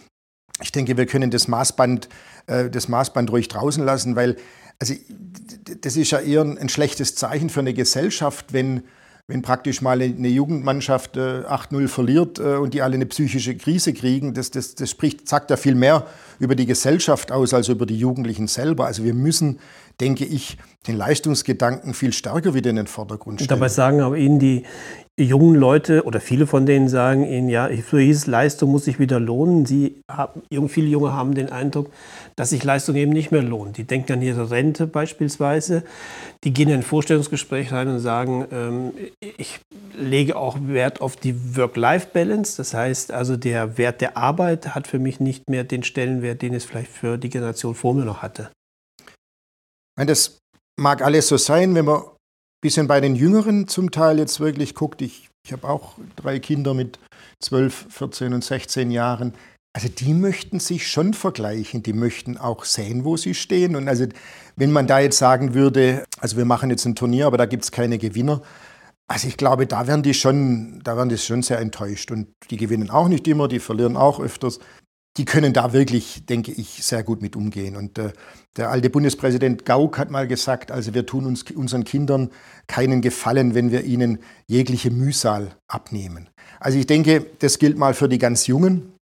ich 0.61 0.71
denke, 0.71 0.97
wir 0.97 1.05
können 1.05 1.29
das 1.29 1.47
Maßband, 1.47 2.09
äh, 2.47 2.69
das 2.69 2.87
Maßband 2.87 3.31
ruhig 3.31 3.47
draußen 3.47 3.83
lassen, 3.83 4.15
weil 4.15 4.37
also, 4.79 4.93
das 5.81 5.97
ist 5.97 6.11
ja 6.11 6.19
eher 6.19 6.41
ein 6.41 6.69
schlechtes 6.69 7.15
Zeichen 7.15 7.49
für 7.49 7.61
eine 7.61 7.73
Gesellschaft, 7.73 8.53
wenn 8.53 8.83
wenn 9.27 9.41
praktisch 9.41 9.81
mal 9.81 10.01
eine 10.01 10.27
Jugendmannschaft 10.29 11.17
äh, 11.17 11.43
8-0 11.45 11.89
verliert 11.89 12.39
äh, 12.39 12.55
und 12.55 12.73
die 12.73 12.81
alle 12.81 12.95
eine 12.95 13.05
psychische 13.05 13.57
Krise 13.57 13.93
kriegen, 13.93 14.33
das, 14.33 14.51
das, 14.51 14.75
das 14.75 14.89
spricht, 14.89 15.27
sagt 15.27 15.49
ja 15.49 15.57
viel 15.57 15.75
mehr 15.75 16.07
über 16.39 16.55
die 16.55 16.65
Gesellschaft 16.65 17.31
aus 17.31 17.53
als 17.53 17.67
über 17.67 17.85
die 17.85 17.97
Jugendlichen 17.97 18.47
selber. 18.47 18.85
Also 18.85 19.03
wir 19.03 19.13
müssen 19.13 19.59
denke 19.99 20.25
ich, 20.25 20.57
den 20.85 20.95
Leistungsgedanken 20.95 21.93
viel 21.93 22.13
stärker 22.13 22.53
wieder 22.53 22.69
in 22.69 22.75
den 22.75 22.87
Vordergrund 22.87 23.41
stellen. 23.41 23.59
Dabei 23.59 23.69
sagen 23.69 24.01
aber 24.01 24.17
Ihnen 24.17 24.39
die 24.39 24.63
jungen 25.19 25.55
Leute 25.55 26.03
oder 26.03 26.19
viele 26.19 26.45
von 26.45 26.67
denen 26.67 26.89
sagen 26.89 27.25
Ihnen, 27.25 27.49
ja, 27.49 27.69
für 27.69 27.99
Leistung 27.99 28.71
muss 28.71 28.85
sich 28.85 28.99
wieder 28.99 29.19
lohnen. 29.19 29.65
Sie 29.65 30.01
haben, 30.11 30.43
viele 30.69 30.87
Junge 30.87 31.13
haben 31.13 31.33
den 31.33 31.51
Eindruck, 31.51 31.91
dass 32.35 32.51
sich 32.51 32.63
Leistung 32.63 32.95
eben 32.95 33.11
nicht 33.11 33.31
mehr 33.31 33.41
lohnt. 33.41 33.77
Die 33.77 33.83
denken 33.83 34.13
an 34.13 34.21
ihre 34.21 34.51
Rente 34.51 34.85
beispielsweise. 34.85 35.83
Die 36.43 36.53
gehen 36.53 36.69
in 36.69 36.75
ein 36.75 36.83
Vorstellungsgespräch 36.83 37.71
rein 37.71 37.87
und 37.87 37.99
sagen, 37.99 38.45
ähm, 38.51 38.93
ich 39.19 39.59
lege 39.97 40.35
auch 40.35 40.57
Wert 40.61 41.01
auf 41.01 41.15
die 41.15 41.57
Work-Life-Balance. 41.57 42.57
Das 42.57 42.75
heißt 42.75 43.11
also, 43.11 43.37
der 43.37 43.79
Wert 43.79 44.01
der 44.01 44.17
Arbeit 44.17 44.75
hat 44.75 44.87
für 44.87 44.99
mich 44.99 45.19
nicht 45.19 45.49
mehr 45.49 45.63
den 45.63 45.81
Stellenwert, 45.81 46.43
den 46.43 46.53
es 46.53 46.63
vielleicht 46.63 46.91
für 46.91 47.17
die 47.17 47.29
Generation 47.29 47.73
vor 47.73 47.95
mir 47.95 48.05
noch 48.05 48.21
hatte. 48.21 48.51
Das 49.95 50.37
mag 50.79 51.01
alles 51.01 51.27
so 51.27 51.37
sein, 51.37 51.73
wenn 51.73 51.85
man 51.85 52.03
bisschen 52.61 52.87
bei 52.87 53.01
den 53.01 53.15
Jüngeren 53.15 53.67
zum 53.67 53.91
Teil 53.91 54.19
jetzt 54.19 54.39
wirklich 54.39 54.75
guckt. 54.75 55.01
Ich, 55.01 55.29
ich 55.45 55.53
habe 55.53 55.67
auch 55.67 55.93
drei 56.15 56.39
Kinder 56.39 56.73
mit 56.73 56.99
12, 57.41 57.87
14 57.89 58.33
und 58.33 58.43
16 58.43 58.91
Jahren. 58.91 59.33
Also 59.73 59.89
die 59.89 60.13
möchten 60.13 60.59
sich 60.59 60.87
schon 60.87 61.13
vergleichen, 61.13 61.83
die 61.83 61.93
möchten 61.93 62.37
auch 62.37 62.65
sehen, 62.65 63.05
wo 63.05 63.15
sie 63.15 63.35
stehen. 63.35 63.75
Und 63.75 63.87
also 63.87 64.05
wenn 64.55 64.71
man 64.71 64.87
da 64.87 64.99
jetzt 64.99 65.19
sagen 65.19 65.53
würde, 65.53 66.03
also 66.19 66.35
wir 66.35 66.45
machen 66.45 66.71
jetzt 66.71 66.85
ein 66.85 66.95
Turnier, 66.95 67.27
aber 67.27 67.37
da 67.37 67.45
gibt 67.45 67.63
es 67.63 67.71
keine 67.71 67.99
Gewinner, 67.99 68.41
also 69.07 69.27
ich 69.27 69.37
glaube, 69.37 69.67
da 69.67 69.87
werden 69.87 70.03
die 70.03 70.13
schon, 70.13 70.81
da 70.83 70.97
werden 70.97 71.09
die 71.09 71.17
schon 71.17 71.41
sehr 71.41 71.59
enttäuscht. 71.59 72.11
Und 72.11 72.27
die 72.49 72.57
gewinnen 72.57 72.89
auch 72.89 73.07
nicht 73.07 73.27
immer, 73.27 73.47
die 73.47 73.59
verlieren 73.59 73.95
auch 73.95 74.19
öfters 74.19 74.59
die 75.17 75.25
können 75.25 75.51
da 75.51 75.73
wirklich, 75.73 76.25
denke 76.25 76.51
ich, 76.51 76.83
sehr 76.83 77.03
gut 77.03 77.21
mit 77.21 77.35
umgehen. 77.35 77.75
Und 77.75 77.97
äh, 77.97 78.13
der 78.55 78.69
alte 78.69 78.89
Bundespräsident 78.89 79.65
Gauck 79.65 79.97
hat 79.97 80.11
mal 80.11 80.27
gesagt, 80.27 80.71
also 80.71 80.93
wir 80.93 81.05
tun 81.05 81.25
uns 81.25 81.43
unseren 81.51 81.83
Kindern 81.83 82.29
keinen 82.67 83.01
Gefallen, 83.01 83.55
wenn 83.55 83.71
wir 83.71 83.83
ihnen 83.83 84.19
jegliche 84.45 84.91
Mühsal 84.91 85.55
abnehmen. 85.67 86.29
Also 86.59 86.77
ich 86.77 86.87
denke, 86.87 87.25
das 87.39 87.57
gilt 87.57 87.77
mal 87.77 87.93
für 87.93 88.07
die 88.07 88.19
ganz 88.19 88.47
Jungen. 88.47 88.93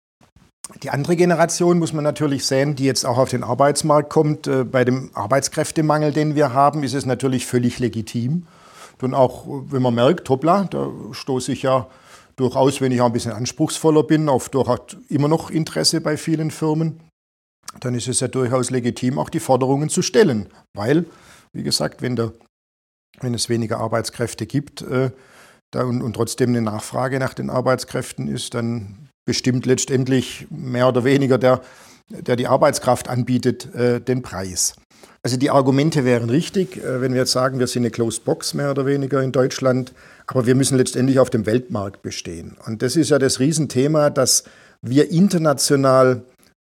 Die 0.81 0.89
andere 0.89 1.15
Generation 1.15 1.77
muss 1.77 1.93
man 1.93 2.03
natürlich 2.03 2.45
sehen, 2.45 2.75
die 2.75 2.85
jetzt 2.85 3.05
auch 3.05 3.17
auf 3.17 3.29
den 3.29 3.43
Arbeitsmarkt 3.43 4.09
kommt. 4.09 4.47
Äh, 4.47 4.63
bei 4.63 4.85
dem 4.85 5.11
Arbeitskräftemangel, 5.13 6.11
den 6.11 6.35
wir 6.35 6.53
haben, 6.53 6.83
ist 6.83 6.93
es 6.93 7.05
natürlich 7.05 7.45
völlig 7.45 7.79
legitim. 7.79 8.47
Und 9.01 9.13
auch 9.13 9.45
wenn 9.69 9.81
man 9.81 9.93
merkt, 9.93 10.29
hoppla, 10.29 10.63
da 10.63 10.89
stoße 11.11 11.51
ich 11.51 11.63
ja 11.63 11.87
durchaus, 12.35 12.81
wenn 12.81 12.91
ich 12.91 13.01
auch 13.01 13.07
ein 13.07 13.13
bisschen 13.13 13.31
anspruchsvoller 13.31 14.03
bin, 14.03 14.29
auf 14.29 14.49
durchaus 14.49 14.97
immer 15.09 15.27
noch 15.27 15.49
Interesse 15.49 16.01
bei 16.01 16.17
vielen 16.17 16.51
Firmen, 16.51 16.99
dann 17.79 17.95
ist 17.95 18.07
es 18.07 18.19
ja 18.19 18.27
durchaus 18.27 18.69
legitim, 18.69 19.19
auch 19.19 19.29
die 19.29 19.39
Forderungen 19.39 19.89
zu 19.89 20.01
stellen. 20.01 20.47
Weil, 20.73 21.05
wie 21.53 21.63
gesagt, 21.63 22.01
wenn, 22.01 22.15
der, 22.15 22.33
wenn 23.19 23.33
es 23.33 23.49
weniger 23.49 23.79
Arbeitskräfte 23.79 24.45
gibt 24.45 24.81
äh, 24.81 25.11
da 25.71 25.83
und, 25.83 26.01
und 26.01 26.13
trotzdem 26.13 26.49
eine 26.49 26.61
Nachfrage 26.61 27.19
nach 27.19 27.33
den 27.33 27.49
Arbeitskräften 27.49 28.27
ist, 28.27 28.53
dann 28.53 29.09
bestimmt 29.25 29.65
letztendlich 29.65 30.47
mehr 30.49 30.87
oder 30.87 31.03
weniger 31.03 31.37
der, 31.37 31.61
der 32.09 32.35
die 32.35 32.47
Arbeitskraft 32.47 33.09
anbietet, 33.09 33.73
äh, 33.75 33.99
den 33.99 34.21
Preis. 34.21 34.75
Also 35.23 35.37
die 35.37 35.49
Argumente 35.49 36.05
wären 36.05 36.29
richtig, 36.29 36.77
äh, 36.77 37.01
wenn 37.01 37.13
wir 37.13 37.21
jetzt 37.21 37.31
sagen, 37.31 37.59
wir 37.59 37.67
sind 37.67 37.81
eine 37.81 37.91
Closed 37.91 38.23
Box 38.23 38.53
mehr 38.53 38.71
oder 38.71 38.85
weniger 38.85 39.21
in 39.23 39.31
Deutschland, 39.31 39.93
aber 40.27 40.45
wir 40.45 40.55
müssen 40.55 40.77
letztendlich 40.77 41.19
auf 41.19 41.29
dem 41.29 41.45
Weltmarkt 41.45 42.01
bestehen. 42.01 42.57
Und 42.65 42.81
das 42.81 42.95
ist 42.95 43.09
ja 43.09 43.19
das 43.19 43.39
Riesenthema, 43.39 44.09
dass 44.09 44.43
wir 44.81 45.11
international, 45.11 46.23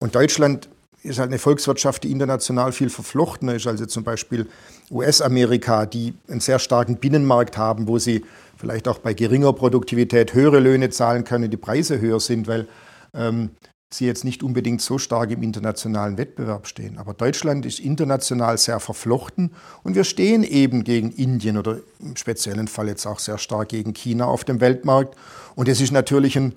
und 0.01 0.15
Deutschland 0.15 0.69
ist 1.03 1.19
halt 1.19 1.31
eine 1.31 1.39
Volkswirtschaft, 1.39 2.05
die 2.05 2.11
international 2.11 2.73
viel 2.73 2.91
verflochtener 2.91 3.55
ist, 3.55 3.67
also 3.67 3.87
zum 3.87 4.05
Beispiel 4.05 4.47
US-Amerika, 4.91 5.87
die 5.87 6.15
einen 6.29 6.41
sehr 6.41 6.59
starken 6.59 6.97
Binnenmarkt 6.97 7.57
haben, 7.57 7.87
wo 7.87 7.99
sie 7.99 8.25
vielleicht 8.57 8.89
auch 8.89 8.99
bei 8.99 9.15
geringer 9.15 9.53
Produktivität 9.53 10.35
höhere 10.35 10.59
Löhne 10.59 10.91
zahlen 10.91 11.25
können, 11.25 11.51
die 11.51 11.57
Preise 11.57 12.01
höher 12.01 12.21
sind, 12.21 12.49
weil 12.49 12.67
ähm, 13.15 13.51
sie 13.93 14.07
jetzt 14.07 14.25
nicht 14.25 14.43
unbedingt 14.43 14.83
so 14.83 14.99
stark 14.99 15.31
im 15.31 15.43
internationalen 15.43 16.19
Wettbewerb 16.19 16.67
stehen. 16.67 16.99
Aber 16.99 17.15
Deutschland 17.15 17.65
ist 17.65 17.81
international 17.81 18.59
sehr 18.59 18.81
verflochten 18.81 19.51
und 19.83 19.95
wir 19.95 20.05
stehen 20.05 20.43
eben 20.43 20.85
gegen 20.85 21.11
Indien 21.11 21.57
oder 21.57 21.79
im 22.01 22.17
speziellen 22.17 22.69
Fall 22.69 22.89
jetzt 22.89 23.07
auch 23.07 23.19
sehr 23.19 23.39
stark 23.39 23.71
gegen 23.71 23.95
China 23.95 24.27
auf 24.27 24.45
dem 24.45 24.61
Weltmarkt. 24.61 25.17
Und 25.55 25.69
es 25.69 25.81
ist 25.81 25.91
natürlich 25.91 26.37
ein, 26.37 26.55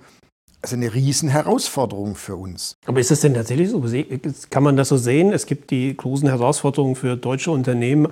also 0.62 0.76
eine 0.76 0.94
Riesenherausforderung 0.94 2.16
für 2.16 2.36
uns. 2.36 2.76
Aber 2.86 3.00
ist 3.00 3.12
das 3.12 3.22
denn 3.22 3.34
tatsächlich 3.34 3.70
so? 3.70 3.82
Kann 4.50 4.64
man 4.64 4.76
das 4.76 4.90
so 4.90 4.98
sehen? 4.98 5.32
Es 5.32 5.46
gibt 5.46 5.72
die 5.72 5.96
großen 5.96 6.28
Herausforderungen 6.28 6.96
für 6.96 7.16
deutsche 7.16 7.52
Unternehmen 7.52 8.10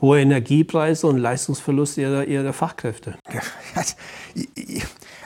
hohe 0.00 0.20
Energiepreise 0.20 1.06
und 1.06 1.18
Leistungsverlust 1.18 1.98
ihrer, 1.98 2.24
ihrer 2.24 2.52
Fachkräfte. 2.52 3.16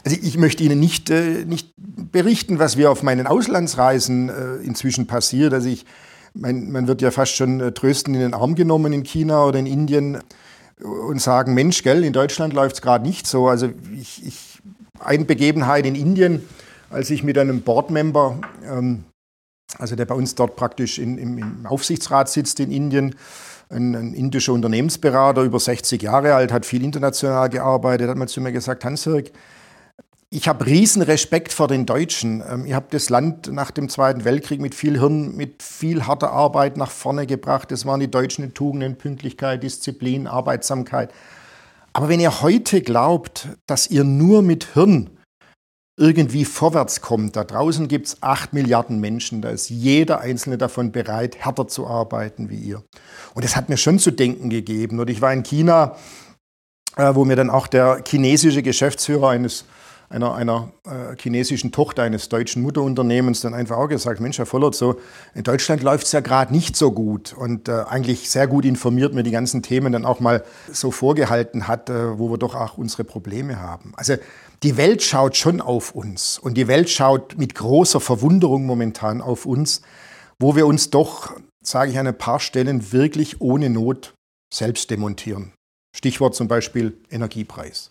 Also 0.05 0.17
ich 0.21 0.39
möchte 0.39 0.63
Ihnen 0.63 0.81
nicht, 0.81 1.11
äh, 1.11 1.45
nicht 1.45 1.73
berichten, 1.77 2.59
was 2.59 2.77
wir 2.77 2.91
auf 2.91 3.03
meinen 3.03 3.27
Auslandsreisen 3.27 4.29
äh, 4.29 4.57
inzwischen 4.65 5.07
passiert. 5.07 5.53
Also 5.53 5.69
ich, 5.69 5.85
mein, 6.35 6.71
man 6.71 6.87
wird 6.87 7.03
ja 7.03 7.11
fast 7.11 7.35
schon 7.35 7.61
äh, 7.61 7.73
tröstend 7.73 8.17
in 8.17 8.23
den 8.23 8.35
Arm 8.35 8.55
genommen 8.55 8.93
in 8.93 9.03
China 9.03 9.45
oder 9.45 9.59
in 9.59 9.67
Indien 9.67 10.19
und 10.83 11.21
sagen, 11.21 11.55
Mensch, 11.55 11.83
gell, 11.83 12.05
in 12.05 12.13
Deutschland 12.13 12.55
läuft 12.55 12.77
es 12.77 12.83
gerade 12.83 13.07
nicht 13.07 13.27
so. 13.27 13.49
Also 13.49 13.69
ich, 13.95 14.27
ich, 14.27 14.63
eine 14.99 15.25
Begebenheit 15.25 15.87
in 15.87 15.95
Indien, 15.95 16.43
als 16.91 17.11
ich 17.11 17.23
mit 17.23 17.39
einem 17.39 17.63
Boardmember, 17.63 18.39
ähm, 18.65 19.05
also 19.79 19.95
der 19.95 20.07
bei 20.07 20.15
uns 20.15 20.35
dort 20.35 20.57
praktisch 20.57 20.99
in, 20.99 21.19
im, 21.19 21.39
im 21.39 21.67
Aufsichtsrat 21.67 22.29
sitzt 22.29 22.61
in 22.61 22.73
Indien, 22.73 23.15
ein, 23.69 23.95
ein, 23.95 24.15
indischer 24.15 24.53
Unternehmensberater, 24.53 25.43
über 25.43 25.61
60 25.61 26.03
Jahre 26.03 26.35
alt, 26.35 26.53
hat 26.53 26.67
viel 26.67 26.83
international 26.83 27.49
gearbeitet, 27.49 28.09
hat 28.09 28.17
mal 28.17 28.27
zu 28.27 28.41
mir 28.41 28.51
gesagt, 28.51 28.85
Hans-Jörg, 28.85 29.31
ich 30.33 30.47
habe 30.47 30.65
riesen 30.65 31.03
Respekt 31.03 31.53
vor 31.53 31.67
den 31.67 31.87
Deutschen. 31.87 32.43
Ähm, 32.49 32.65
ihr 32.65 32.77
habt 32.77 32.95
das 32.95 33.11
Land 33.11 33.53
nach 33.53 33.73
dem 33.73 33.89
Zweiten 33.89 34.25
Weltkrieg 34.25 34.61
mit 34.61 34.77
viel 34.77 35.01
Hirn, 35.01 35.37
mit 35.37 35.63
viel 35.63 36.07
harter 36.07 36.31
Arbeit 36.31 36.77
nach 36.77 36.91
vorne 36.91 37.27
gebracht. 37.27 37.73
Das 37.73 37.85
waren 37.85 37.99
die 37.99 38.11
deutschen 38.11 38.55
Tugenden, 38.55 38.97
Pünktlichkeit, 38.97 39.63
Disziplin, 39.63 40.29
Arbeitsamkeit. 40.29 41.13
Aber 41.93 42.09
wenn 42.09 42.21
ihr 42.21 42.43
heute 42.43 42.81
glaubt, 42.81 43.49
dass 43.67 43.91
ihr 43.91 44.05
nur 44.05 44.43
mit 44.43 44.69
Hirn 44.75 45.11
irgendwie 45.99 46.45
vorwärts 46.45 47.01
kommt, 47.01 47.35
da 47.35 47.43
draußen 47.43 47.89
gibt 47.89 48.07
es 48.07 48.23
acht 48.23 48.53
Milliarden 48.53 49.01
Menschen, 49.01 49.43
da 49.43 49.51
ist 49.51 49.69
jeder 49.69 50.21
einzelne 50.21 50.57
davon 50.57 50.93
bereit, 50.93 51.37
härter 51.39 51.67
zu 51.67 51.89
arbeiten 51.89 52.49
wie 52.49 52.59
ihr. 52.59 52.85
Und 53.35 53.45
das 53.45 53.57
hat 53.57 53.69
mir 53.69 53.77
schon 53.77 53.99
zu 53.99 54.13
denken 54.13 54.49
gegeben. 54.49 55.01
Und 55.01 55.11
ich 55.11 55.21
war 55.21 55.33
in 55.33 55.43
China, 55.43 55.97
äh, 56.97 57.17
wo 57.17 57.25
mir 57.25 57.35
dann 57.35 57.51
auch 57.51 57.67
der 57.67 58.05
chinesische 58.07 58.63
Geschäftsführer 58.63 59.31
eines 59.31 59.65
einer, 60.11 60.35
einer 60.35 60.73
äh, 60.85 61.17
chinesischen 61.17 61.71
Tochter 61.71 62.03
eines 62.03 62.29
deutschen 62.29 62.63
Mutterunternehmens 62.63 63.41
dann 63.41 63.55
einfach 63.55 63.77
auch 63.77 63.87
gesagt, 63.87 64.21
Mensch, 64.21 64.39
Herr 64.39 64.47
Vollert, 64.47 64.75
so 64.75 64.97
in 65.35 65.45
Deutschland 65.45 65.83
läuft 65.83 66.07
es 66.07 66.13
ja 66.13 66.19
gerade 66.19 66.53
nicht 66.53 66.77
so 66.77 66.91
gut 66.91 67.33
und 67.33 67.69
äh, 67.69 67.85
eigentlich 67.89 68.29
sehr 68.29 68.49
gut 68.49 68.65
informiert 68.65 69.15
mir 69.15 69.23
die 69.23 69.31
ganzen 69.31 69.63
Themen 69.63 69.93
dann 69.93 70.05
auch 70.05 70.19
mal 70.19 70.45
so 70.71 70.91
vorgehalten 70.91 71.69
hat, 71.69 71.89
äh, 71.91 72.19
wo 72.19 72.29
wir 72.29 72.39
doch 72.39 72.57
auch 72.57 72.77
unsere 72.77 73.05
Probleme 73.05 73.61
haben. 73.61 73.93
Also 73.97 74.17
die 74.65 74.77
Welt 74.77 75.03
schaut 75.03 75.37
schon 75.37 75.61
auf 75.61 75.95
uns 75.95 76.39
und 76.39 76.55
die 76.55 76.67
Welt 76.67 76.91
schaut 76.91 77.39
mit 77.39 77.55
großer 77.55 78.01
Verwunderung 78.01 78.67
momentan 78.67 79.23
auf 79.23 79.47
uns, 79.47 79.81
wo 80.41 80.57
wir 80.57 80.67
uns 80.67 80.91
doch, 80.91 81.37
sage 81.65 81.93
ich 81.93 81.99
an 81.99 82.09
ein 82.09 82.19
paar 82.19 82.41
Stellen, 82.41 82.93
wirklich 82.93 83.41
ohne 83.41 83.71
Not 83.71 84.13
selbst 84.53 84.91
demontieren. 84.91 85.53
Stichwort 85.97 86.35
zum 86.35 86.49
Beispiel 86.49 86.99
Energiepreis. 87.11 87.91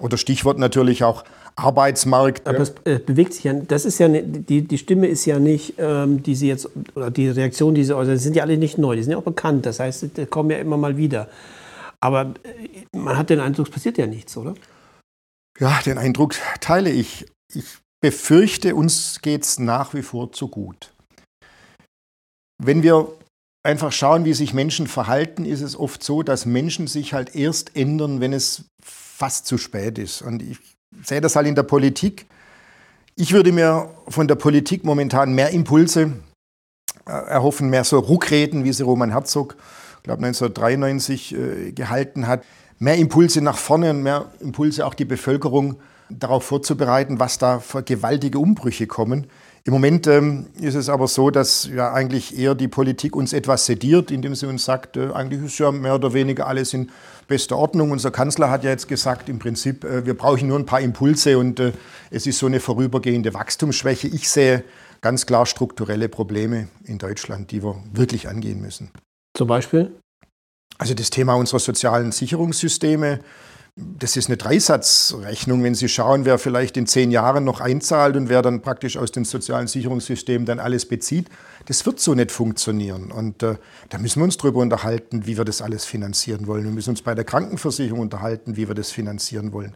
Oder 0.00 0.16
Stichwort 0.16 0.58
natürlich 0.58 1.04
auch 1.04 1.24
Arbeitsmarkt. 1.56 2.46
Aber 2.46 2.60
es 2.60 2.74
äh, 2.84 2.98
bewegt 2.98 3.34
sich 3.34 3.44
ja, 3.44 3.52
das 3.52 3.84
ist 3.84 3.98
ja, 3.98 4.08
die, 4.08 4.62
die 4.62 4.78
Stimme 4.78 5.06
ist 5.06 5.26
ja 5.26 5.38
nicht, 5.38 5.74
ähm, 5.78 6.22
die 6.22 6.34
Sie 6.34 6.48
jetzt, 6.48 6.68
oder 6.94 7.10
die 7.10 7.28
Reaktion, 7.28 7.74
die 7.74 7.84
Sie 7.84 7.94
äußern, 7.94 8.18
sind 8.18 8.36
ja 8.36 8.42
alle 8.42 8.56
nicht 8.56 8.78
neu, 8.78 8.96
die 8.96 9.02
sind 9.02 9.12
ja 9.12 9.18
auch 9.18 9.22
bekannt. 9.22 9.66
Das 9.66 9.80
heißt, 9.80 10.16
die 10.16 10.26
kommen 10.26 10.50
ja 10.50 10.58
immer 10.58 10.76
mal 10.76 10.96
wieder. 10.96 11.28
Aber 12.00 12.34
äh, 12.42 12.96
man 12.96 13.18
hat 13.18 13.30
den 13.30 13.40
Eindruck, 13.40 13.68
es 13.68 13.72
passiert 13.72 13.98
ja 13.98 14.06
nichts, 14.06 14.36
oder? 14.36 14.54
Ja, 15.58 15.80
den 15.84 15.98
Eindruck 15.98 16.34
teile 16.60 16.90
ich. 16.90 17.26
Ich 17.54 17.78
befürchte, 18.02 18.74
uns 18.74 19.20
geht 19.20 19.44
es 19.44 19.58
nach 19.58 19.94
wie 19.94 20.02
vor 20.02 20.32
zu 20.32 20.48
gut. 20.48 20.92
Wenn 22.58 22.82
wir 22.82 23.08
einfach 23.64 23.92
schauen, 23.92 24.24
wie 24.24 24.32
sich 24.32 24.54
Menschen 24.54 24.86
verhalten, 24.86 25.44
ist 25.44 25.60
es 25.60 25.76
oft 25.76 26.02
so, 26.02 26.22
dass 26.22 26.46
Menschen 26.46 26.86
sich 26.86 27.12
halt 27.12 27.36
erst 27.36 27.76
ändern, 27.76 28.20
wenn 28.20 28.32
es 28.32 28.64
fast 29.16 29.46
zu 29.46 29.58
spät 29.58 29.98
ist. 29.98 30.22
Und 30.22 30.42
ich 30.42 30.58
sehe 31.02 31.20
das 31.20 31.36
halt 31.36 31.46
in 31.46 31.54
der 31.54 31.62
Politik. 31.62 32.26
Ich 33.14 33.32
würde 33.32 33.52
mir 33.52 33.90
von 34.08 34.26
der 34.26 34.36
Politik 34.36 34.84
momentan 34.84 35.34
mehr 35.34 35.50
Impulse 35.50 36.12
äh, 37.06 37.10
erhoffen, 37.10 37.68
mehr 37.68 37.84
so 37.84 37.98
Ruckreden, 37.98 38.64
wie 38.64 38.72
sie 38.72 38.82
Roman 38.82 39.10
Herzog, 39.10 39.56
ich 39.98 40.02
glaube 40.04 40.24
1993 40.24 41.34
äh, 41.34 41.72
gehalten 41.72 42.26
hat. 42.26 42.44
Mehr 42.78 42.96
Impulse 42.96 43.42
nach 43.42 43.58
vorne 43.58 43.90
und 43.90 44.02
mehr 44.02 44.32
Impulse 44.40 44.86
auch 44.86 44.94
die 44.94 45.04
Bevölkerung 45.04 45.76
darauf 46.08 46.44
vorzubereiten, 46.44 47.20
was 47.20 47.38
da 47.38 47.60
für 47.60 47.82
gewaltige 47.82 48.38
Umbrüche 48.38 48.86
kommen. 48.86 49.26
Im 49.64 49.72
Moment 49.72 50.08
ähm, 50.08 50.46
ist 50.60 50.74
es 50.74 50.88
aber 50.88 51.06
so, 51.06 51.30
dass 51.30 51.68
ja 51.72 51.92
eigentlich 51.92 52.36
eher 52.36 52.56
die 52.56 52.66
Politik 52.66 53.14
uns 53.14 53.32
etwas 53.32 53.64
sediert, 53.66 54.10
indem 54.10 54.34
sie 54.34 54.46
uns 54.46 54.64
sagt, 54.64 54.96
äh, 54.96 55.12
eigentlich 55.12 55.44
ist 55.44 55.58
ja 55.58 55.70
mehr 55.70 55.94
oder 55.94 56.12
weniger 56.14 56.48
alles 56.48 56.74
in 56.74 56.90
bester 57.28 57.56
Ordnung. 57.56 57.92
Unser 57.92 58.10
Kanzler 58.10 58.50
hat 58.50 58.64
ja 58.64 58.70
jetzt 58.70 58.88
gesagt, 58.88 59.28
im 59.28 59.38
Prinzip, 59.38 59.84
äh, 59.84 60.04
wir 60.04 60.14
brauchen 60.14 60.48
nur 60.48 60.58
ein 60.58 60.66
paar 60.66 60.80
Impulse 60.80 61.38
und 61.38 61.60
äh, 61.60 61.72
es 62.10 62.26
ist 62.26 62.40
so 62.40 62.46
eine 62.46 62.58
vorübergehende 62.58 63.34
Wachstumsschwäche. 63.34 64.08
Ich 64.08 64.28
sehe 64.28 64.64
ganz 65.00 65.26
klar 65.26 65.46
strukturelle 65.46 66.08
Probleme 66.08 66.66
in 66.84 66.98
Deutschland, 66.98 67.52
die 67.52 67.62
wir 67.62 67.76
wirklich 67.92 68.28
angehen 68.28 68.60
müssen. 68.60 68.90
Zum 69.36 69.46
Beispiel? 69.46 69.92
Also 70.78 70.94
das 70.94 71.10
Thema 71.10 71.34
unserer 71.34 71.60
sozialen 71.60 72.10
Sicherungssysteme, 72.10 73.20
das 73.76 74.18
ist 74.18 74.28
eine 74.28 74.36
Dreisatzrechnung, 74.36 75.62
wenn 75.62 75.74
Sie 75.74 75.88
schauen, 75.88 76.26
wer 76.26 76.38
vielleicht 76.38 76.76
in 76.76 76.86
zehn 76.86 77.10
Jahren 77.10 77.44
noch 77.44 77.60
einzahlt 77.60 78.16
und 78.16 78.28
wer 78.28 78.42
dann 78.42 78.60
praktisch 78.60 78.98
aus 78.98 79.12
den 79.12 79.24
sozialen 79.24 79.66
Sicherungssystemen 79.66 80.44
dann 80.44 80.58
alles 80.58 80.84
bezieht. 80.84 81.28
Das 81.66 81.86
wird 81.86 81.98
so 81.98 82.14
nicht 82.14 82.32
funktionieren. 82.32 83.10
Und 83.10 83.42
äh, 83.42 83.54
da 83.88 83.98
müssen 83.98 84.20
wir 84.20 84.24
uns 84.24 84.36
darüber 84.36 84.60
unterhalten, 84.60 85.26
wie 85.26 85.38
wir 85.38 85.46
das 85.46 85.62
alles 85.62 85.86
finanzieren 85.86 86.46
wollen. 86.46 86.64
Wir 86.64 86.70
müssen 86.70 86.90
uns 86.90 87.00
bei 87.00 87.14
der 87.14 87.24
Krankenversicherung 87.24 88.00
unterhalten, 88.00 88.56
wie 88.56 88.68
wir 88.68 88.74
das 88.74 88.90
finanzieren 88.90 89.52
wollen. 89.54 89.74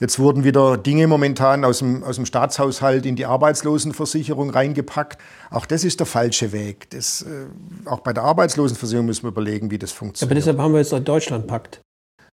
Jetzt 0.00 0.18
wurden 0.18 0.42
wieder 0.42 0.76
Dinge 0.76 1.06
momentan 1.06 1.64
aus 1.64 1.78
dem, 1.78 2.02
aus 2.02 2.16
dem 2.16 2.26
Staatshaushalt 2.26 3.06
in 3.06 3.14
die 3.14 3.26
Arbeitslosenversicherung 3.26 4.50
reingepackt. 4.50 5.20
Auch 5.50 5.66
das 5.66 5.84
ist 5.84 6.00
der 6.00 6.06
falsche 6.06 6.50
Weg. 6.50 6.90
Das, 6.90 7.22
äh, 7.22 7.46
auch 7.84 8.00
bei 8.00 8.12
der 8.12 8.24
Arbeitslosenversicherung 8.24 9.06
müssen 9.06 9.22
wir 9.22 9.30
überlegen, 9.30 9.70
wie 9.70 9.78
das 9.78 9.92
funktioniert. 9.92 10.32
aber 10.32 10.34
deshalb 10.34 10.58
haben 10.58 10.72
wir 10.72 10.80
jetzt 10.80 10.92
den 10.92 11.04
Deutschlandpakt. 11.04 11.82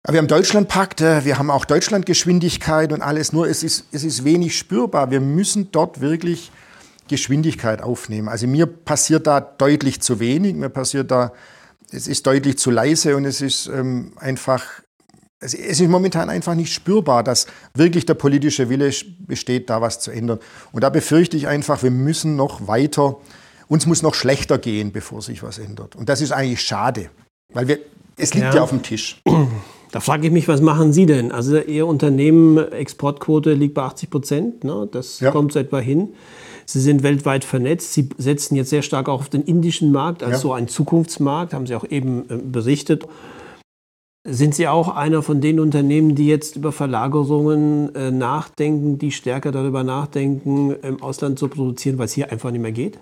Wir 0.07 0.19
haben 0.19 0.27
Deutschlandpakt, 0.27 1.01
äh, 1.01 1.25
wir 1.25 1.39
haben 1.39 1.49
auch 1.49 1.65
Deutschlandgeschwindigkeit 1.65 2.93
und 2.93 3.01
alles, 3.01 3.33
nur 3.33 3.47
es 3.47 3.63
ist, 3.63 3.85
es 3.91 4.03
ist 4.03 4.23
wenig 4.23 4.55
spürbar. 4.55 5.09
Wir 5.09 5.19
müssen 5.19 5.71
dort 5.71 5.99
wirklich 5.99 6.51
Geschwindigkeit 7.07 7.81
aufnehmen. 7.81 8.29
Also 8.29 8.45
mir 8.45 8.67
passiert 8.67 9.25
da 9.25 9.41
deutlich 9.41 10.01
zu 10.01 10.19
wenig, 10.19 10.55
mir 10.55 10.69
passiert 10.69 11.09
da, 11.09 11.33
es 11.91 12.07
ist 12.07 12.27
deutlich 12.27 12.59
zu 12.59 12.69
leise 12.69 13.15
und 13.15 13.25
es 13.25 13.41
ist 13.41 13.65
ähm, 13.67 14.13
einfach, 14.17 14.63
es 15.39 15.55
ist 15.55 15.81
momentan 15.81 16.29
einfach 16.29 16.53
nicht 16.53 16.71
spürbar, 16.71 17.23
dass 17.23 17.47
wirklich 17.73 18.05
der 18.05 18.13
politische 18.13 18.69
Wille 18.69 18.91
besteht, 19.19 19.71
da 19.71 19.81
was 19.81 19.99
zu 19.99 20.11
ändern. 20.11 20.37
Und 20.71 20.83
da 20.83 20.89
befürchte 20.89 21.35
ich 21.35 21.47
einfach, 21.47 21.81
wir 21.81 21.91
müssen 21.91 22.35
noch 22.35 22.67
weiter, 22.67 23.17
uns 23.67 23.87
muss 23.87 24.03
noch 24.03 24.13
schlechter 24.13 24.59
gehen, 24.59 24.91
bevor 24.91 25.23
sich 25.23 25.41
was 25.41 25.57
ändert. 25.57 25.95
Und 25.95 26.09
das 26.09 26.21
ist 26.21 26.31
eigentlich 26.31 26.61
schade, 26.61 27.09
weil 27.53 27.67
wir, 27.67 27.79
es 28.17 28.35
liegt 28.35 28.45
ja, 28.45 28.55
ja 28.55 28.61
auf 28.61 28.69
dem 28.69 28.83
Tisch. 28.83 29.19
Da 29.95 30.01
frage 30.01 30.27
ich 30.27 30.33
mich, 30.33 30.49
was 30.49 30.59
machen 30.59 30.91
Sie 30.91 31.05
denn? 31.05 31.31
Also 31.31 31.57
Ihr 31.57 31.87
Unternehmen, 31.87 32.57
Exportquote 32.57 33.53
liegt 33.53 33.75
bei 33.75 33.83
80 33.83 34.09
Prozent, 34.09 34.63
ne? 34.65 34.89
das 34.91 35.21
ja. 35.21 35.31
kommt 35.31 35.53
so 35.53 35.59
etwa 35.59 35.79
hin. 35.79 36.09
Sie 36.65 36.81
sind 36.81 37.01
weltweit 37.01 37.45
vernetzt. 37.45 37.93
Sie 37.93 38.09
setzen 38.17 38.57
jetzt 38.57 38.71
sehr 38.71 38.81
stark 38.81 39.07
auch 39.07 39.21
auf 39.21 39.29
den 39.29 39.43
indischen 39.43 39.93
Markt 39.93 40.21
als 40.21 40.33
ja. 40.33 40.37
so 40.39 40.51
ein 40.51 40.67
Zukunftsmarkt, 40.67 41.53
haben 41.53 41.65
Sie 41.65 41.75
auch 41.75 41.89
eben 41.89 42.25
äh, 42.29 42.35
berichtet. 42.35 43.07
Sind 44.27 44.53
Sie 44.53 44.67
auch 44.67 44.93
einer 44.93 45.21
von 45.21 45.39
den 45.39 45.61
Unternehmen, 45.61 46.13
die 46.13 46.27
jetzt 46.27 46.57
über 46.57 46.73
Verlagerungen 46.73 47.95
äh, 47.95 48.11
nachdenken, 48.11 48.99
die 48.99 49.11
stärker 49.13 49.53
darüber 49.53 49.85
nachdenken, 49.85 50.75
im 50.81 51.01
Ausland 51.01 51.39
zu 51.39 51.47
produzieren, 51.47 51.97
weil 51.99 52.07
es 52.07 52.13
hier 52.13 52.33
einfach 52.33 52.51
nicht 52.51 52.61
mehr 52.61 52.73
geht? 52.73 52.99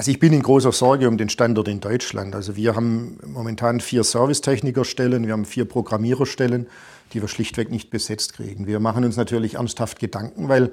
Also 0.00 0.12
ich 0.12 0.18
bin 0.18 0.32
in 0.32 0.40
großer 0.40 0.72
Sorge 0.72 1.06
um 1.08 1.18
den 1.18 1.28
Standort 1.28 1.68
in 1.68 1.80
Deutschland. 1.80 2.34
Also 2.34 2.56
wir 2.56 2.74
haben 2.74 3.18
momentan 3.22 3.80
vier 3.80 4.02
Servicetechnikerstellen, 4.02 5.26
wir 5.26 5.34
haben 5.34 5.44
vier 5.44 5.66
Programmiererstellen, 5.66 6.68
die 7.12 7.20
wir 7.20 7.28
schlichtweg 7.28 7.70
nicht 7.70 7.90
besetzt 7.90 8.32
kriegen. 8.32 8.66
Wir 8.66 8.80
machen 8.80 9.04
uns 9.04 9.18
natürlich 9.18 9.56
ernsthaft 9.56 9.98
Gedanken, 9.98 10.48
weil 10.48 10.72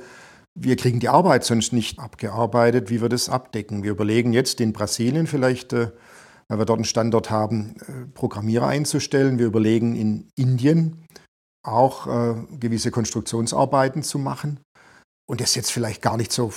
wir 0.56 0.78
kriegen 0.78 1.02
die 1.02 1.10
Arbeit 1.10 1.44
sonst 1.44 1.74
nicht 1.74 2.00
abgearbeitet, 2.00 2.90
wie 2.90 3.02
wir 3.02 3.10
das 3.10 3.28
abdecken. 3.28 3.84
Wir 3.84 3.92
überlegen 3.92 4.32
jetzt 4.32 4.62
in 4.62 4.72
Brasilien 4.72 5.28
vielleicht, 5.28 5.74
äh, 5.74 5.92
weil 6.48 6.60
wir 6.60 6.66
dort 6.66 6.78
einen 6.78 6.86
Standort 6.86 7.30
haben, 7.30 7.76
äh, 7.82 8.06
Programmierer 8.14 8.68
einzustellen. 8.68 9.40
Wir 9.40 9.48
überlegen 9.48 9.98
in 9.98 10.30
Indien 10.38 11.04
auch 11.64 12.08
äh, 12.08 12.36
gewisse 12.62 12.92
Konstruktionsarbeiten 12.92 14.04
zu 14.04 14.20
machen. 14.20 14.62
Und 15.30 15.42
das 15.42 15.56
jetzt 15.56 15.74
vielleicht 15.74 16.02
gar 16.02 16.16
nicht 16.16 16.32
so 16.32 16.54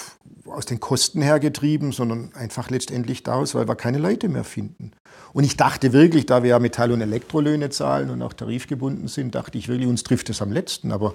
aus 0.53 0.67
den 0.67 0.81
Kosten 0.81 1.23
her 1.23 1.41
getrieben, 1.41 1.93
sondern 1.93 2.33
einfach 2.35 2.71
letztendlich 2.71 3.23
daraus, 3.23 3.55
weil 3.55 3.69
wir 3.69 3.77
keine 3.77 3.99
Leute 3.99 4.29
mehr 4.29 4.45
finden. 4.45 4.93
Und 5.33 5.45
ich 5.45 5.57
dachte 5.57 5.93
wirklich, 5.93 6.27
da 6.27 6.43
wir 6.43 6.51
ja 6.51 6.59
Metall- 6.59 6.93
und 6.93 7.01
Elektrolöhne 7.01 7.71
zahlen 7.71 8.11
und 8.11 8.23
auch 8.23 8.33
tarifgebunden 8.33 9.09
sind, 9.09 9.35
dachte 9.35 9.59
ich 9.59 9.69
wirklich, 9.69 9.89
uns 9.89 10.03
trifft 10.03 10.31
es 10.31 10.43
am 10.43 10.53
letzten. 10.53 10.93
Aber 10.93 11.15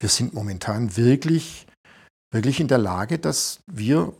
wir 0.00 0.08
sind 0.08 0.34
momentan 0.34 0.96
wirklich, 0.96 1.66
wirklich 2.32 2.60
in 2.60 2.68
der 2.68 2.78
Lage, 2.78 3.18
dass 3.18 3.60
wir 3.66 4.12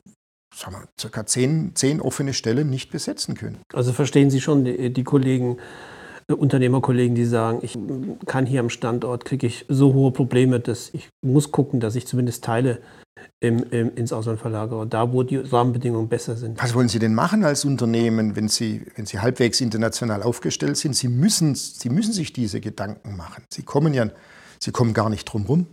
sagen 0.54 0.76
wir, 0.76 0.88
circa 0.98 1.26
zehn, 1.26 1.72
zehn 1.74 2.00
offene 2.00 2.32
Stellen 2.32 2.70
nicht 2.70 2.90
besetzen 2.90 3.34
können. 3.34 3.58
Also 3.72 3.92
verstehen 3.92 4.30
Sie 4.30 4.40
schon 4.40 4.64
die, 4.64 4.92
die 4.92 5.04
Kollegen, 5.04 5.58
Unternehmerkollegen, 6.28 7.14
die 7.14 7.24
sagen, 7.24 7.58
ich 7.62 7.78
kann 8.26 8.46
hier 8.46 8.60
am 8.60 8.70
Standort, 8.70 9.24
kriege 9.24 9.46
ich 9.46 9.66
so 9.68 9.92
hohe 9.92 10.12
Probleme, 10.12 10.60
dass 10.60 10.90
ich 10.92 11.08
muss 11.24 11.52
gucken, 11.52 11.80
dass 11.80 11.96
ich 11.96 12.06
zumindest 12.06 12.44
Teile 12.44 12.80
im, 13.40 13.64
im, 13.70 13.94
ins 13.94 14.12
Ausland 14.12 14.40
verlagere, 14.40 14.86
da 14.86 15.12
wo 15.12 15.22
die 15.22 15.36
Rahmenbedingungen 15.36 16.08
besser 16.08 16.36
sind. 16.36 16.62
Was 16.62 16.74
wollen 16.74 16.88
Sie 16.88 16.98
denn 16.98 17.14
machen 17.14 17.44
als 17.44 17.64
Unternehmen, 17.64 18.36
wenn 18.36 18.48
Sie, 18.48 18.86
wenn 18.96 19.06
Sie 19.06 19.18
halbwegs 19.18 19.60
international 19.60 20.22
aufgestellt 20.22 20.76
sind? 20.76 20.96
Sie 20.96 21.08
müssen, 21.08 21.54
Sie 21.54 21.90
müssen 21.90 22.12
sich 22.12 22.32
diese 22.32 22.60
Gedanken 22.60 23.16
machen. 23.16 23.44
Sie 23.52 23.62
kommen 23.62 23.94
ja, 23.94 24.08
Sie 24.60 24.72
kommen 24.72 24.94
gar 24.94 25.10
nicht 25.10 25.24
drum 25.24 25.44
rum. 25.46 25.66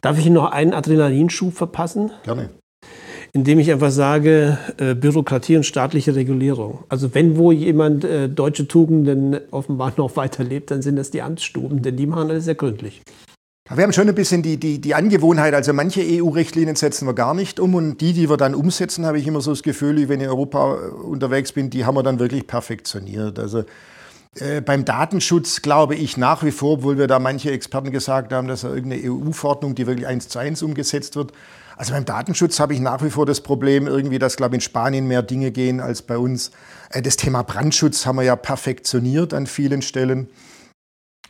Darf 0.00 0.18
ich 0.18 0.26
Ihnen 0.26 0.34
noch 0.34 0.50
einen 0.50 0.74
Adrenalinschub 0.74 1.54
verpassen? 1.54 2.10
Gerne 2.24 2.50
indem 3.32 3.58
ich 3.58 3.72
einfach 3.72 3.90
sage, 3.90 4.58
äh, 4.76 4.94
Bürokratie 4.94 5.56
und 5.56 5.64
staatliche 5.64 6.14
Regulierung. 6.14 6.84
Also 6.88 7.14
wenn 7.14 7.36
wo 7.38 7.50
jemand 7.50 8.04
äh, 8.04 8.28
deutsche 8.28 8.68
Tugenden 8.68 9.40
offenbar 9.50 9.92
noch 9.96 10.16
weiterlebt, 10.16 10.70
dann 10.70 10.82
sind 10.82 10.96
das 10.96 11.10
die 11.10 11.22
Amtsstuben, 11.22 11.82
denn 11.82 11.96
die 11.96 12.06
machen 12.06 12.30
alles 12.30 12.44
sehr 12.44 12.54
gründlich. 12.54 13.02
Wir 13.74 13.84
haben 13.84 13.92
schon 13.92 14.08
ein 14.08 14.14
bisschen 14.14 14.42
die, 14.42 14.58
die, 14.58 14.80
die 14.80 14.94
Angewohnheit, 14.94 15.54
also 15.54 15.72
manche 15.72 16.02
EU-Richtlinien 16.02 16.76
setzen 16.76 17.06
wir 17.06 17.14
gar 17.14 17.32
nicht 17.32 17.58
um 17.58 17.74
und 17.74 17.98
die, 18.02 18.12
die 18.12 18.28
wir 18.28 18.36
dann 18.36 18.54
umsetzen, 18.54 19.06
habe 19.06 19.18
ich 19.18 19.26
immer 19.26 19.40
so 19.40 19.52
das 19.52 19.62
Gefühl, 19.62 19.96
wenn 20.08 20.20
ich 20.20 20.26
in 20.26 20.30
Europa 20.30 20.74
äh, 20.74 20.88
unterwegs 20.90 21.52
bin, 21.52 21.70
die 21.70 21.86
haben 21.86 21.94
wir 21.94 22.02
dann 22.02 22.18
wirklich 22.18 22.46
perfektioniert. 22.46 23.38
Also 23.38 23.64
äh, 24.38 24.60
beim 24.60 24.84
Datenschutz 24.84 25.62
glaube 25.62 25.94
ich 25.94 26.18
nach 26.18 26.42
wie 26.42 26.50
vor, 26.50 26.78
obwohl 26.78 26.98
wir 26.98 27.06
da 27.06 27.18
manche 27.18 27.50
Experten 27.50 27.92
gesagt 27.92 28.32
haben, 28.32 28.46
dass 28.46 28.62
da 28.62 28.74
irgendeine 28.74 29.10
EU-Verordnung, 29.10 29.74
die 29.74 29.86
wirklich 29.86 30.06
eins 30.06 30.28
zu 30.28 30.38
eins 30.38 30.62
umgesetzt 30.62 31.16
wird, 31.16 31.32
also 31.76 31.92
beim 31.92 32.04
Datenschutz 32.04 32.60
habe 32.60 32.74
ich 32.74 32.80
nach 32.80 33.02
wie 33.02 33.10
vor 33.10 33.26
das 33.26 33.40
Problem 33.40 33.86
irgendwie, 33.86 34.18
dass, 34.18 34.36
glaube 34.36 34.54
ich, 34.54 34.58
in 34.58 34.60
Spanien 34.60 35.06
mehr 35.06 35.22
Dinge 35.22 35.50
gehen 35.50 35.80
als 35.80 36.02
bei 36.02 36.18
uns. 36.18 36.50
Äh, 36.90 37.02
das 37.02 37.16
Thema 37.16 37.42
Brandschutz 37.42 38.06
haben 38.06 38.16
wir 38.16 38.22
ja 38.22 38.36
perfektioniert 38.36 39.34
an 39.34 39.46
vielen 39.46 39.82
Stellen. 39.82 40.28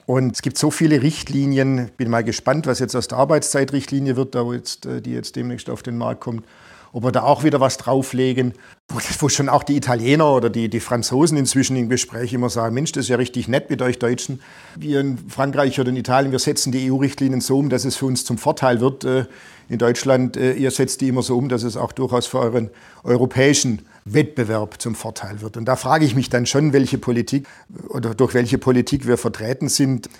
Und 0.07 0.35
es 0.35 0.43
gibt 0.43 0.59
so 0.59 0.71
viele 0.71 1.03
Richtlinien. 1.03 1.91
Bin 1.97 2.11
mal 2.11 2.25
gespannt, 2.25 2.67
was 2.67 2.81
jetzt 2.81 2.97
aus 2.97 3.09
der 3.09 3.19
Arbeitszeitrichtlinie 3.19 4.17
wird, 4.17 4.35
äh, 4.87 5.01
die 5.01 5.13
jetzt 5.13 5.37
demnächst 5.37 5.71
auf 5.71 5.83
den 5.83 5.97
Markt 5.97 6.21
kommt 6.21 6.45
ob 6.93 7.05
wir 7.05 7.13
da 7.13 7.23
auch 7.23 7.43
wieder 7.43 7.59
was 7.59 7.79
drauflegen, 7.79 8.53
wo, 8.89 9.29
schon 9.29 9.49
auch 9.49 9.63
die 9.63 9.77
Italiener 9.77 10.31
oder 10.33 10.51
die, 10.51 10.69
die 10.69 10.81
Franzosen 10.81 11.39
inzwischen 11.39 11.75
im 11.77 11.89
Gespräch 11.89 12.35
immer 12.35 12.51
sagen, 12.51 12.75
Mensch, 12.75 12.93
das 12.93 13.05
ist 13.05 13.09
ja 13.09 13.17
richtig 13.17 13.49
nett 13.49 13.71
mit 13.71 13.81
euch 13.81 13.99
Deutschen. 13.99 14.41
Wir 14.77 15.01
in 15.01 15.17
Frankreich 15.17 15.81
oder 15.81 15.89
in 15.89 15.97
Italien, 15.97 16.33
wir 16.33 16.39
setzen 16.39 16.71
die 16.71 16.91
EU-Richtlinien 16.91 17.41
so 17.41 17.59
um, 17.59 17.71
dass 17.71 17.87
es 17.87 17.97
für 17.97 18.07
uns 18.07 18.25
zum 18.25 18.37
Vorteil 18.37 18.81
wird. 18.81 19.05
Äh, 19.05 19.25
in 19.69 19.79
Deutschland, 19.79 20.37
äh, 20.37 20.53
ihr 20.53 20.71
setzt 20.71 21.01
die 21.01 21.09
immer 21.09 21.23
so 21.23 21.39
um, 21.39 21.49
dass 21.49 21.63
es 21.63 21.79
auch 21.79 21.93
durchaus 21.93 22.27
für 22.27 22.41
euren 22.41 22.69
europäischen 23.05 23.87
Wettbewerb 24.05 24.81
zum 24.83 24.95
Vorteil 24.95 25.41
wird. 25.41 25.57
Und 25.57 25.65
da 25.65 25.77
frage 25.77 26.05
ich 26.05 26.15
mich 26.15 26.29
dann 26.29 26.45
schon, 26.45 26.75
welche 26.75 26.99
Politik 26.99 27.47
oder 27.89 28.15
durch 28.15 28.35
welche 28.35 28.59
Politik 28.59 29.07
wir 29.07 29.17
vertreten 29.17 29.71
sind. 29.71 30.11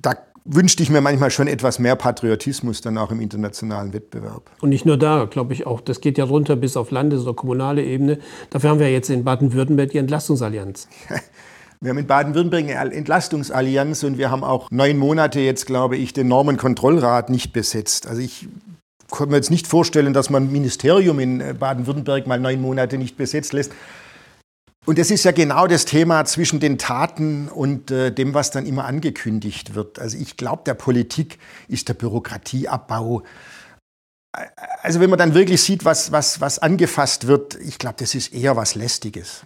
Da 0.00 0.14
wünschte 0.46 0.82
ich 0.82 0.90
mir 0.90 1.00
manchmal 1.00 1.30
schon 1.30 1.48
etwas 1.48 1.78
mehr 1.78 1.96
Patriotismus 1.96 2.80
dann 2.80 2.98
auch 2.98 3.10
im 3.10 3.20
internationalen 3.20 3.92
Wettbewerb. 3.92 4.50
Und 4.60 4.70
nicht 4.70 4.86
nur 4.86 4.96
da, 4.96 5.24
glaube 5.24 5.52
ich 5.52 5.66
auch. 5.66 5.80
Das 5.80 6.00
geht 6.00 6.18
ja 6.18 6.24
runter 6.24 6.56
bis 6.56 6.76
auf 6.76 6.90
Landes- 6.90 7.22
oder 7.22 7.34
kommunale 7.34 7.84
Ebene. 7.84 8.18
Dafür 8.50 8.70
haben 8.70 8.80
wir 8.80 8.90
jetzt 8.90 9.10
in 9.10 9.24
Baden-Württemberg 9.24 9.90
die 9.90 9.98
Entlastungsallianz. 9.98 10.88
Wir 11.78 11.90
haben 11.90 11.98
in 11.98 12.06
Baden-Württemberg 12.06 12.74
eine 12.74 12.94
Entlastungsallianz 12.94 14.02
und 14.02 14.16
wir 14.16 14.30
haben 14.30 14.42
auch 14.42 14.70
neun 14.70 14.96
Monate 14.96 15.40
jetzt, 15.40 15.66
glaube 15.66 15.98
ich, 15.98 16.14
den 16.14 16.26
Normenkontrollrat 16.26 17.28
nicht 17.28 17.52
besetzt. 17.52 18.06
Also 18.06 18.22
ich 18.22 18.48
kann 19.10 19.28
mir 19.28 19.36
jetzt 19.36 19.50
nicht 19.50 19.66
vorstellen, 19.66 20.14
dass 20.14 20.30
man 20.30 20.44
ein 20.44 20.52
Ministerium 20.52 21.20
in 21.20 21.42
Baden-Württemberg 21.58 22.26
mal 22.26 22.40
neun 22.40 22.62
Monate 22.62 22.96
nicht 22.96 23.18
besetzt 23.18 23.52
lässt. 23.52 23.72
Und 24.86 25.00
es 25.00 25.10
ist 25.10 25.24
ja 25.24 25.32
genau 25.32 25.66
das 25.66 25.84
Thema 25.84 26.24
zwischen 26.24 26.60
den 26.60 26.78
Taten 26.78 27.48
und 27.48 27.90
äh, 27.90 28.12
dem, 28.12 28.34
was 28.34 28.52
dann 28.52 28.66
immer 28.66 28.84
angekündigt 28.84 29.74
wird. 29.74 29.98
Also 29.98 30.16
ich 30.16 30.36
glaube, 30.36 30.62
der 30.64 30.74
Politik 30.74 31.40
ist 31.66 31.88
der 31.88 31.94
Bürokratieabbau. 31.94 33.24
Also 34.82 35.00
wenn 35.00 35.10
man 35.10 35.18
dann 35.18 35.34
wirklich 35.34 35.60
sieht, 35.60 35.84
was, 35.84 36.12
was, 36.12 36.40
was 36.40 36.60
angefasst 36.60 37.26
wird, 37.26 37.56
ich 37.56 37.78
glaube, 37.78 37.96
das 37.98 38.14
ist 38.14 38.32
eher 38.32 38.56
was 38.56 38.76
Lästiges. 38.76 39.42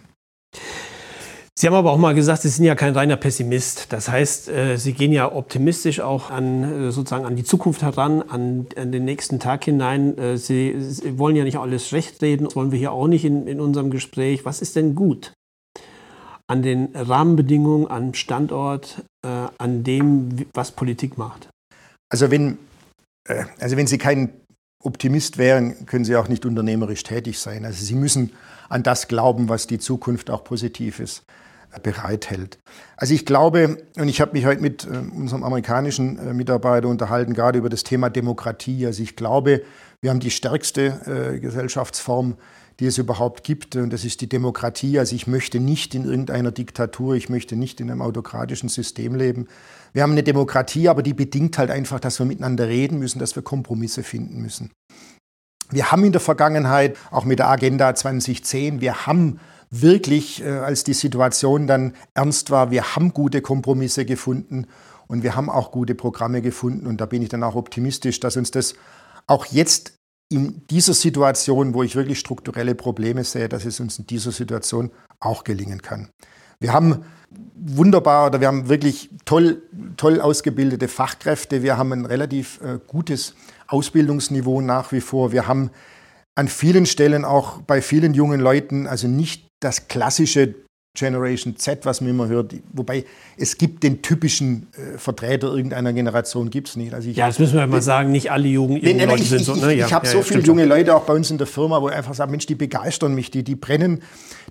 Sie 1.57 1.67
haben 1.67 1.73
aber 1.73 1.91
auch 1.91 1.97
mal 1.97 2.15
gesagt, 2.15 2.41
Sie 2.41 2.49
sind 2.49 2.65
ja 2.65 2.75
kein 2.75 2.93
reiner 2.93 3.17
Pessimist. 3.17 3.91
Das 3.91 4.09
heißt, 4.09 4.49
äh, 4.49 4.77
Sie 4.77 4.93
gehen 4.93 5.11
ja 5.11 5.31
optimistisch 5.31 5.99
auch 5.99 6.31
an, 6.31 6.63
äh, 6.63 6.91
sozusagen 6.91 7.25
an 7.25 7.35
die 7.35 7.43
Zukunft 7.43 7.81
heran, 7.81 8.21
an, 8.21 8.67
an 8.75 8.91
den 8.91 9.05
nächsten 9.05 9.39
Tag 9.39 9.65
hinein. 9.65 10.17
Äh, 10.17 10.37
Sie, 10.37 10.75
Sie, 10.79 11.19
wollen 11.19 11.35
ja 11.35 11.43
nicht 11.43 11.57
alles 11.57 11.87
schlecht 11.87 12.21
reden, 12.21 12.45
das 12.45 12.55
wollen 12.55 12.71
wir 12.71 12.79
hier 12.79 12.93
auch 12.93 13.07
nicht 13.07 13.25
in, 13.25 13.47
in 13.47 13.59
unserem 13.59 13.91
Gespräch. 13.91 14.45
Was 14.45 14.61
ist 14.61 14.75
denn 14.75 14.95
gut? 14.95 15.33
An 16.47 16.61
den 16.63 16.89
Rahmenbedingungen, 16.95 17.89
am 17.89 18.13
Standort, 18.13 19.05
an 19.21 19.85
dem, 19.85 20.47
was 20.53 20.73
Politik 20.73 21.17
macht? 21.17 21.47
Also 22.09 22.29
wenn, 22.29 22.57
also 23.59 23.77
wenn 23.77 23.87
Sie 23.87 23.97
kein 23.97 24.33
Optimist 24.83 25.37
wären, 25.37 25.85
können 25.85 26.05
Sie 26.05 26.15
auch 26.15 26.27
nicht 26.27 26.45
unternehmerisch 26.45 27.03
tätig 27.03 27.39
sein. 27.39 27.65
Also 27.65 27.83
Sie 27.83 27.95
müssen 27.95 28.31
an 28.69 28.83
das 28.83 29.07
glauben, 29.07 29.49
was 29.49 29.67
die 29.67 29.79
Zukunft 29.79 30.29
auch 30.29 30.43
positiv 30.43 30.99
ist 30.99 31.23
bereithält. 31.83 32.59
Also 32.97 33.13
ich 33.13 33.25
glaube, 33.25 33.77
und 33.95 34.09
ich 34.09 34.19
habe 34.19 34.33
mich 34.33 34.45
heute 34.45 34.61
mit 34.61 34.85
äh, 34.85 34.89
unserem 34.89 35.43
amerikanischen 35.43 36.19
äh, 36.19 36.33
Mitarbeiter 36.33 36.87
unterhalten, 36.87 37.33
gerade 37.33 37.59
über 37.59 37.69
das 37.69 37.83
Thema 37.83 38.09
Demokratie. 38.09 38.85
Also 38.85 39.01
ich 39.01 39.15
glaube, 39.15 39.61
wir 40.01 40.09
haben 40.09 40.19
die 40.19 40.31
stärkste 40.31 41.33
äh, 41.35 41.39
Gesellschaftsform, 41.39 42.35
die 42.81 42.87
es 42.87 42.97
überhaupt 42.97 43.43
gibt, 43.43 43.75
und 43.75 43.93
das 43.93 44.03
ist 44.03 44.21
die 44.21 44.27
Demokratie. 44.27 44.97
Also 44.97 45.15
ich 45.15 45.27
möchte 45.27 45.59
nicht 45.59 45.93
in 45.93 46.03
irgendeiner 46.03 46.51
Diktatur, 46.51 47.13
ich 47.13 47.29
möchte 47.29 47.55
nicht 47.55 47.79
in 47.79 47.91
einem 47.91 48.01
autokratischen 48.01 48.69
System 48.69 49.13
leben. 49.13 49.47
Wir 49.93 50.01
haben 50.01 50.13
eine 50.13 50.23
Demokratie, 50.23 50.89
aber 50.89 51.03
die 51.03 51.13
bedingt 51.13 51.59
halt 51.59 51.69
einfach, 51.69 51.99
dass 51.99 52.17
wir 52.17 52.25
miteinander 52.25 52.67
reden 52.67 52.97
müssen, 52.97 53.19
dass 53.19 53.35
wir 53.35 53.43
Kompromisse 53.43 54.01
finden 54.01 54.41
müssen. 54.41 54.71
Wir 55.69 55.91
haben 55.91 56.03
in 56.03 56.11
der 56.11 56.21
Vergangenheit, 56.21 56.97
auch 57.11 57.23
mit 57.23 57.37
der 57.37 57.49
Agenda 57.49 57.93
2010, 57.93 58.81
wir 58.81 59.05
haben 59.05 59.39
wirklich, 59.69 60.43
äh, 60.43 60.49
als 60.49 60.83
die 60.83 60.93
Situation 60.93 61.67
dann 61.67 61.93
ernst 62.15 62.49
war, 62.49 62.71
wir 62.71 62.95
haben 62.95 63.13
gute 63.13 63.41
Kompromisse 63.41 64.05
gefunden 64.05 64.65
und 65.07 65.21
wir 65.21 65.35
haben 65.35 65.51
auch 65.51 65.71
gute 65.71 65.93
Programme 65.93 66.41
gefunden. 66.41 66.87
Und 66.87 66.99
da 66.99 67.05
bin 67.05 67.21
ich 67.21 67.29
dann 67.29 67.43
auch 67.43 67.55
optimistisch, 67.55 68.19
dass 68.19 68.37
uns 68.37 68.49
das 68.49 68.73
auch 69.27 69.45
jetzt 69.45 70.00
in 70.31 70.65
dieser 70.69 70.93
Situation, 70.93 71.73
wo 71.73 71.83
ich 71.83 71.95
wirklich 71.95 72.19
strukturelle 72.19 72.75
Probleme 72.75 73.23
sehe, 73.23 73.49
dass 73.49 73.65
es 73.65 73.79
uns 73.79 73.99
in 73.99 74.07
dieser 74.07 74.31
Situation 74.31 74.91
auch 75.19 75.43
gelingen 75.43 75.81
kann. 75.81 76.09
Wir 76.59 76.73
haben 76.73 77.03
wunderbar 77.55 78.27
oder 78.27 78.39
wir 78.39 78.47
haben 78.47 78.69
wirklich 78.69 79.09
toll, 79.25 79.61
toll 79.97 80.21
ausgebildete 80.21 80.87
Fachkräfte. 80.87 81.63
Wir 81.63 81.77
haben 81.77 81.91
ein 81.91 82.05
relativ 82.05 82.61
äh, 82.61 82.79
gutes 82.85 83.35
Ausbildungsniveau 83.67 84.61
nach 84.61 84.91
wie 84.91 85.01
vor. 85.01 85.31
Wir 85.31 85.47
haben 85.47 85.71
an 86.35 86.47
vielen 86.47 86.85
Stellen 86.85 87.25
auch 87.25 87.61
bei 87.61 87.81
vielen 87.81 88.13
jungen 88.13 88.39
Leuten 88.39 88.87
also 88.87 89.07
nicht 89.07 89.47
das 89.59 89.87
klassische 89.87 90.55
Generation 90.93 91.55
Z, 91.55 91.85
was 91.85 92.01
man 92.01 92.09
immer 92.09 92.27
hört. 92.27 92.53
Wobei 92.73 93.05
es 93.37 93.57
gibt 93.57 93.83
den 93.83 94.01
typischen 94.01 94.67
äh, 94.73 94.97
Vertreter 94.97 95.47
irgendeiner 95.47 95.93
Generation, 95.93 96.49
gibt 96.49 96.67
es 96.67 96.75
nicht. 96.75 96.93
Also 96.93 97.09
ich, 97.09 97.15
ja, 97.15 97.27
das 97.27 97.39
müssen 97.39 97.55
wir 97.55 97.65
mal 97.65 97.81
sagen, 97.81 98.11
nicht 98.11 98.29
alle 98.29 98.49
jungen 98.49 98.81
nee, 98.81 98.93
nee, 98.93 99.05
Leute 99.05 99.23
ich, 99.23 99.29
sind 99.29 99.45
so. 99.45 99.55
Ne? 99.55 99.73
Ich, 99.73 99.79
ich, 99.79 99.85
ich 99.85 99.93
habe 99.93 100.05
ja, 100.05 100.11
so 100.11 100.17
ja, 100.17 100.23
viele 100.23 100.41
junge 100.41 100.65
Leute 100.65 100.93
auch 100.93 101.03
bei 101.03 101.13
uns 101.13 101.31
in 101.31 101.37
der 101.37 101.47
Firma, 101.47 101.81
wo 101.81 101.87
ich 101.87 101.95
einfach 101.95 102.13
sagen, 102.13 102.31
Mensch, 102.31 102.45
die 102.45 102.55
begeistern 102.55 103.15
mich, 103.15 103.31
die, 103.31 103.43
die 103.43 103.55
brennen. 103.55 104.03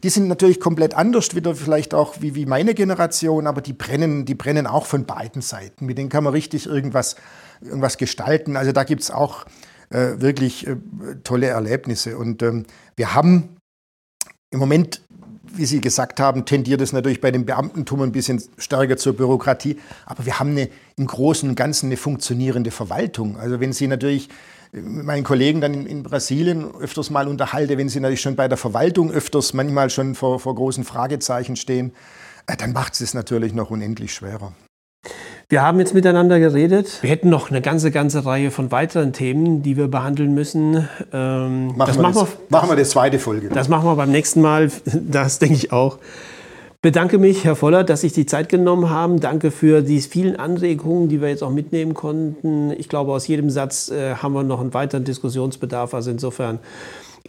Die 0.03 0.09
sind 0.09 0.29
natürlich 0.29 0.61
komplett 0.61 0.95
anders, 0.95 1.35
wieder 1.35 1.55
vielleicht 1.55 1.93
auch 1.93 2.15
wie, 2.21 2.35
wie 2.35 2.47
meine 2.47 2.73
Generation, 2.73 3.47
aber 3.47 3.61
die 3.61 3.75
brennen, 3.75 4.25
die 4.25 4.35
brennen 4.35 4.67
auch 4.67 4.87
von 4.87 5.05
beiden 5.05 5.43
Seiten. 5.43 5.85
Mit 5.85 5.99
denen 5.99 6.09
kann 6.09 6.25
man 6.25 6.33
richtig 6.33 6.65
irgendwas, 6.65 7.17
irgendwas 7.61 7.99
gestalten. 7.99 8.57
Also 8.57 8.73
da 8.73 8.85
gibt 8.85 9.03
es 9.03 9.11
auch 9.11 9.45
äh, 9.91 10.21
wirklich 10.21 10.67
äh, 10.67 10.77
tolle 11.23 11.49
Erlebnisse. 11.49 12.17
Und 12.17 12.43
ähm, 12.43 12.65
wir 12.97 13.15
haben 13.15 13.57
im 14.51 14.59
Moment, 14.59 15.03
wie 15.55 15.67
Sie 15.67 15.81
gesagt 15.81 16.21
haben, 16.21 16.45
tendiert 16.45 16.81
es 16.81 16.93
natürlich 16.93 17.21
bei 17.21 17.31
dem 17.31 17.47
Beamtentum 17.47 18.03
ein 18.03 18.13
bisschen 18.13 18.43
stärker 18.59 18.97
zur 18.97 19.17
Bürokratie. 19.17 19.79
Aber 20.07 20.27
wir 20.27 20.39
haben 20.39 20.51
eine, 20.51 20.69
im 20.97 21.07
Großen 21.07 21.49
und 21.49 21.55
Ganzen 21.55 21.87
eine 21.87 21.97
funktionierende 21.97 22.71
Verwaltung. 22.71 23.37
Also 23.39 23.61
wenn 23.61 23.73
Sie 23.73 23.87
natürlich 23.87 24.29
mit 24.73 25.05
meinen 25.05 25.25
Kollegen 25.25 25.61
dann 25.61 25.75
in, 25.75 25.87
in, 25.87 26.03
Brasilien 26.03 26.65
öfters 26.77 27.11
mal 27.11 27.27
unterhalte, 27.29 27.77
wenn 27.77 27.89
sie 27.89 28.01
natürlich 28.01 28.21
schon 28.21 28.37
bei 28.37 28.47
der 28.47 28.57
Verwaltung 28.57 29.11
öfters 29.11 29.53
manchmal 29.53 29.91
schon 29.91 30.15
vor, 30.15 30.39
vor 30.39 30.55
großen 30.55 30.85
Fragezeichen 30.85 31.57
stehen, 31.57 31.93
äh, 32.47 32.57
dann 32.57 32.73
macht 32.73 32.95
es 32.95 33.01
es 33.01 33.15
natürlich 33.15 33.53
noch 33.53 33.71
unendlich 33.71 34.15
schwerer. 34.15 34.53
Wir 35.51 35.63
haben 35.63 35.81
jetzt 35.81 35.95
miteinander 35.95 36.39
geredet. 36.39 37.03
Wir 37.03 37.11
hätten 37.11 37.29
noch 37.29 37.51
eine 37.51 37.61
ganze, 37.61 37.91
ganze 37.91 38.25
Reihe 38.25 38.53
von 38.53 38.71
weiteren 38.71 39.13
Themen, 39.13 39.65
die 39.65 39.77
wir 39.77 39.89
behandeln 39.89 40.33
müssen. 40.33 40.89
Ähm, 41.13 41.77
machen, 41.77 41.79
das 41.79 41.97
wir 41.97 42.03
machen, 42.03 42.15
das, 42.15 42.29
wir, 42.29 42.39
machen 42.51 42.69
wir 42.69 42.77
die 42.77 42.85
zweite 42.85 43.19
Folge. 43.19 43.49
Das 43.49 43.69
machen 43.69 43.85
wir 43.85 43.97
beim 43.97 44.13
nächsten 44.13 44.41
Mal. 44.41 44.71
Das 45.11 45.41
denke 45.41 45.57
ich 45.57 45.73
auch. 45.73 45.99
Bedanke 46.83 47.19
mich, 47.19 47.45
Herr 47.45 47.57
Voller, 47.57 47.83
dass 47.83 48.03
Sie 48.03 48.07
sich 48.07 48.15
die 48.15 48.27
Zeit 48.27 48.49
genommen 48.49 48.91
haben. 48.91 49.19
Danke 49.19 49.51
für 49.51 49.83
die 49.83 50.01
vielen 50.01 50.37
Anregungen, 50.37 51.09
die 51.09 51.21
wir 51.21 51.29
jetzt 51.29 51.43
auch 51.43 51.51
mitnehmen 51.51 51.95
konnten. 51.95 52.71
Ich 52.79 52.89
glaube, 52.89 53.13
aus 53.13 53.27
jedem 53.27 53.51
Satz 53.51 53.91
äh, 53.91 54.15
haben 54.15 54.35
wir 54.35 54.45
noch 54.45 54.61
einen 54.61 54.73
weiteren 54.73 55.03
Diskussionsbedarf. 55.03 55.95
Also 55.95 56.13
insofern 56.13 56.61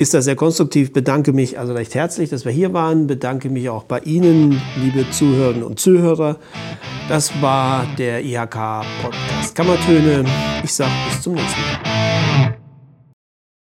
ist 0.01 0.15
das 0.15 0.25
sehr 0.25 0.35
konstruktiv. 0.35 0.93
Bedanke 0.93 1.31
mich 1.31 1.59
also 1.59 1.73
recht 1.73 1.93
herzlich, 1.93 2.31
dass 2.31 2.43
wir 2.43 2.51
hier 2.51 2.73
waren. 2.73 3.05
Bedanke 3.05 3.51
mich 3.51 3.69
auch 3.69 3.83
bei 3.83 3.99
Ihnen, 3.99 4.59
liebe 4.81 5.07
Zuhörerinnen 5.11 5.61
und 5.61 5.79
Zuhörer. 5.79 6.37
Das 7.07 7.31
war 7.39 7.85
der 7.99 8.25
IHK 8.25 8.83
Podcast 9.03 9.53
Kammertöne. 9.53 10.25
Ich 10.63 10.73
sage 10.73 10.89
bis 11.07 11.21
zum 11.21 11.35
nächsten 11.35 11.61
Mal. 11.61 11.90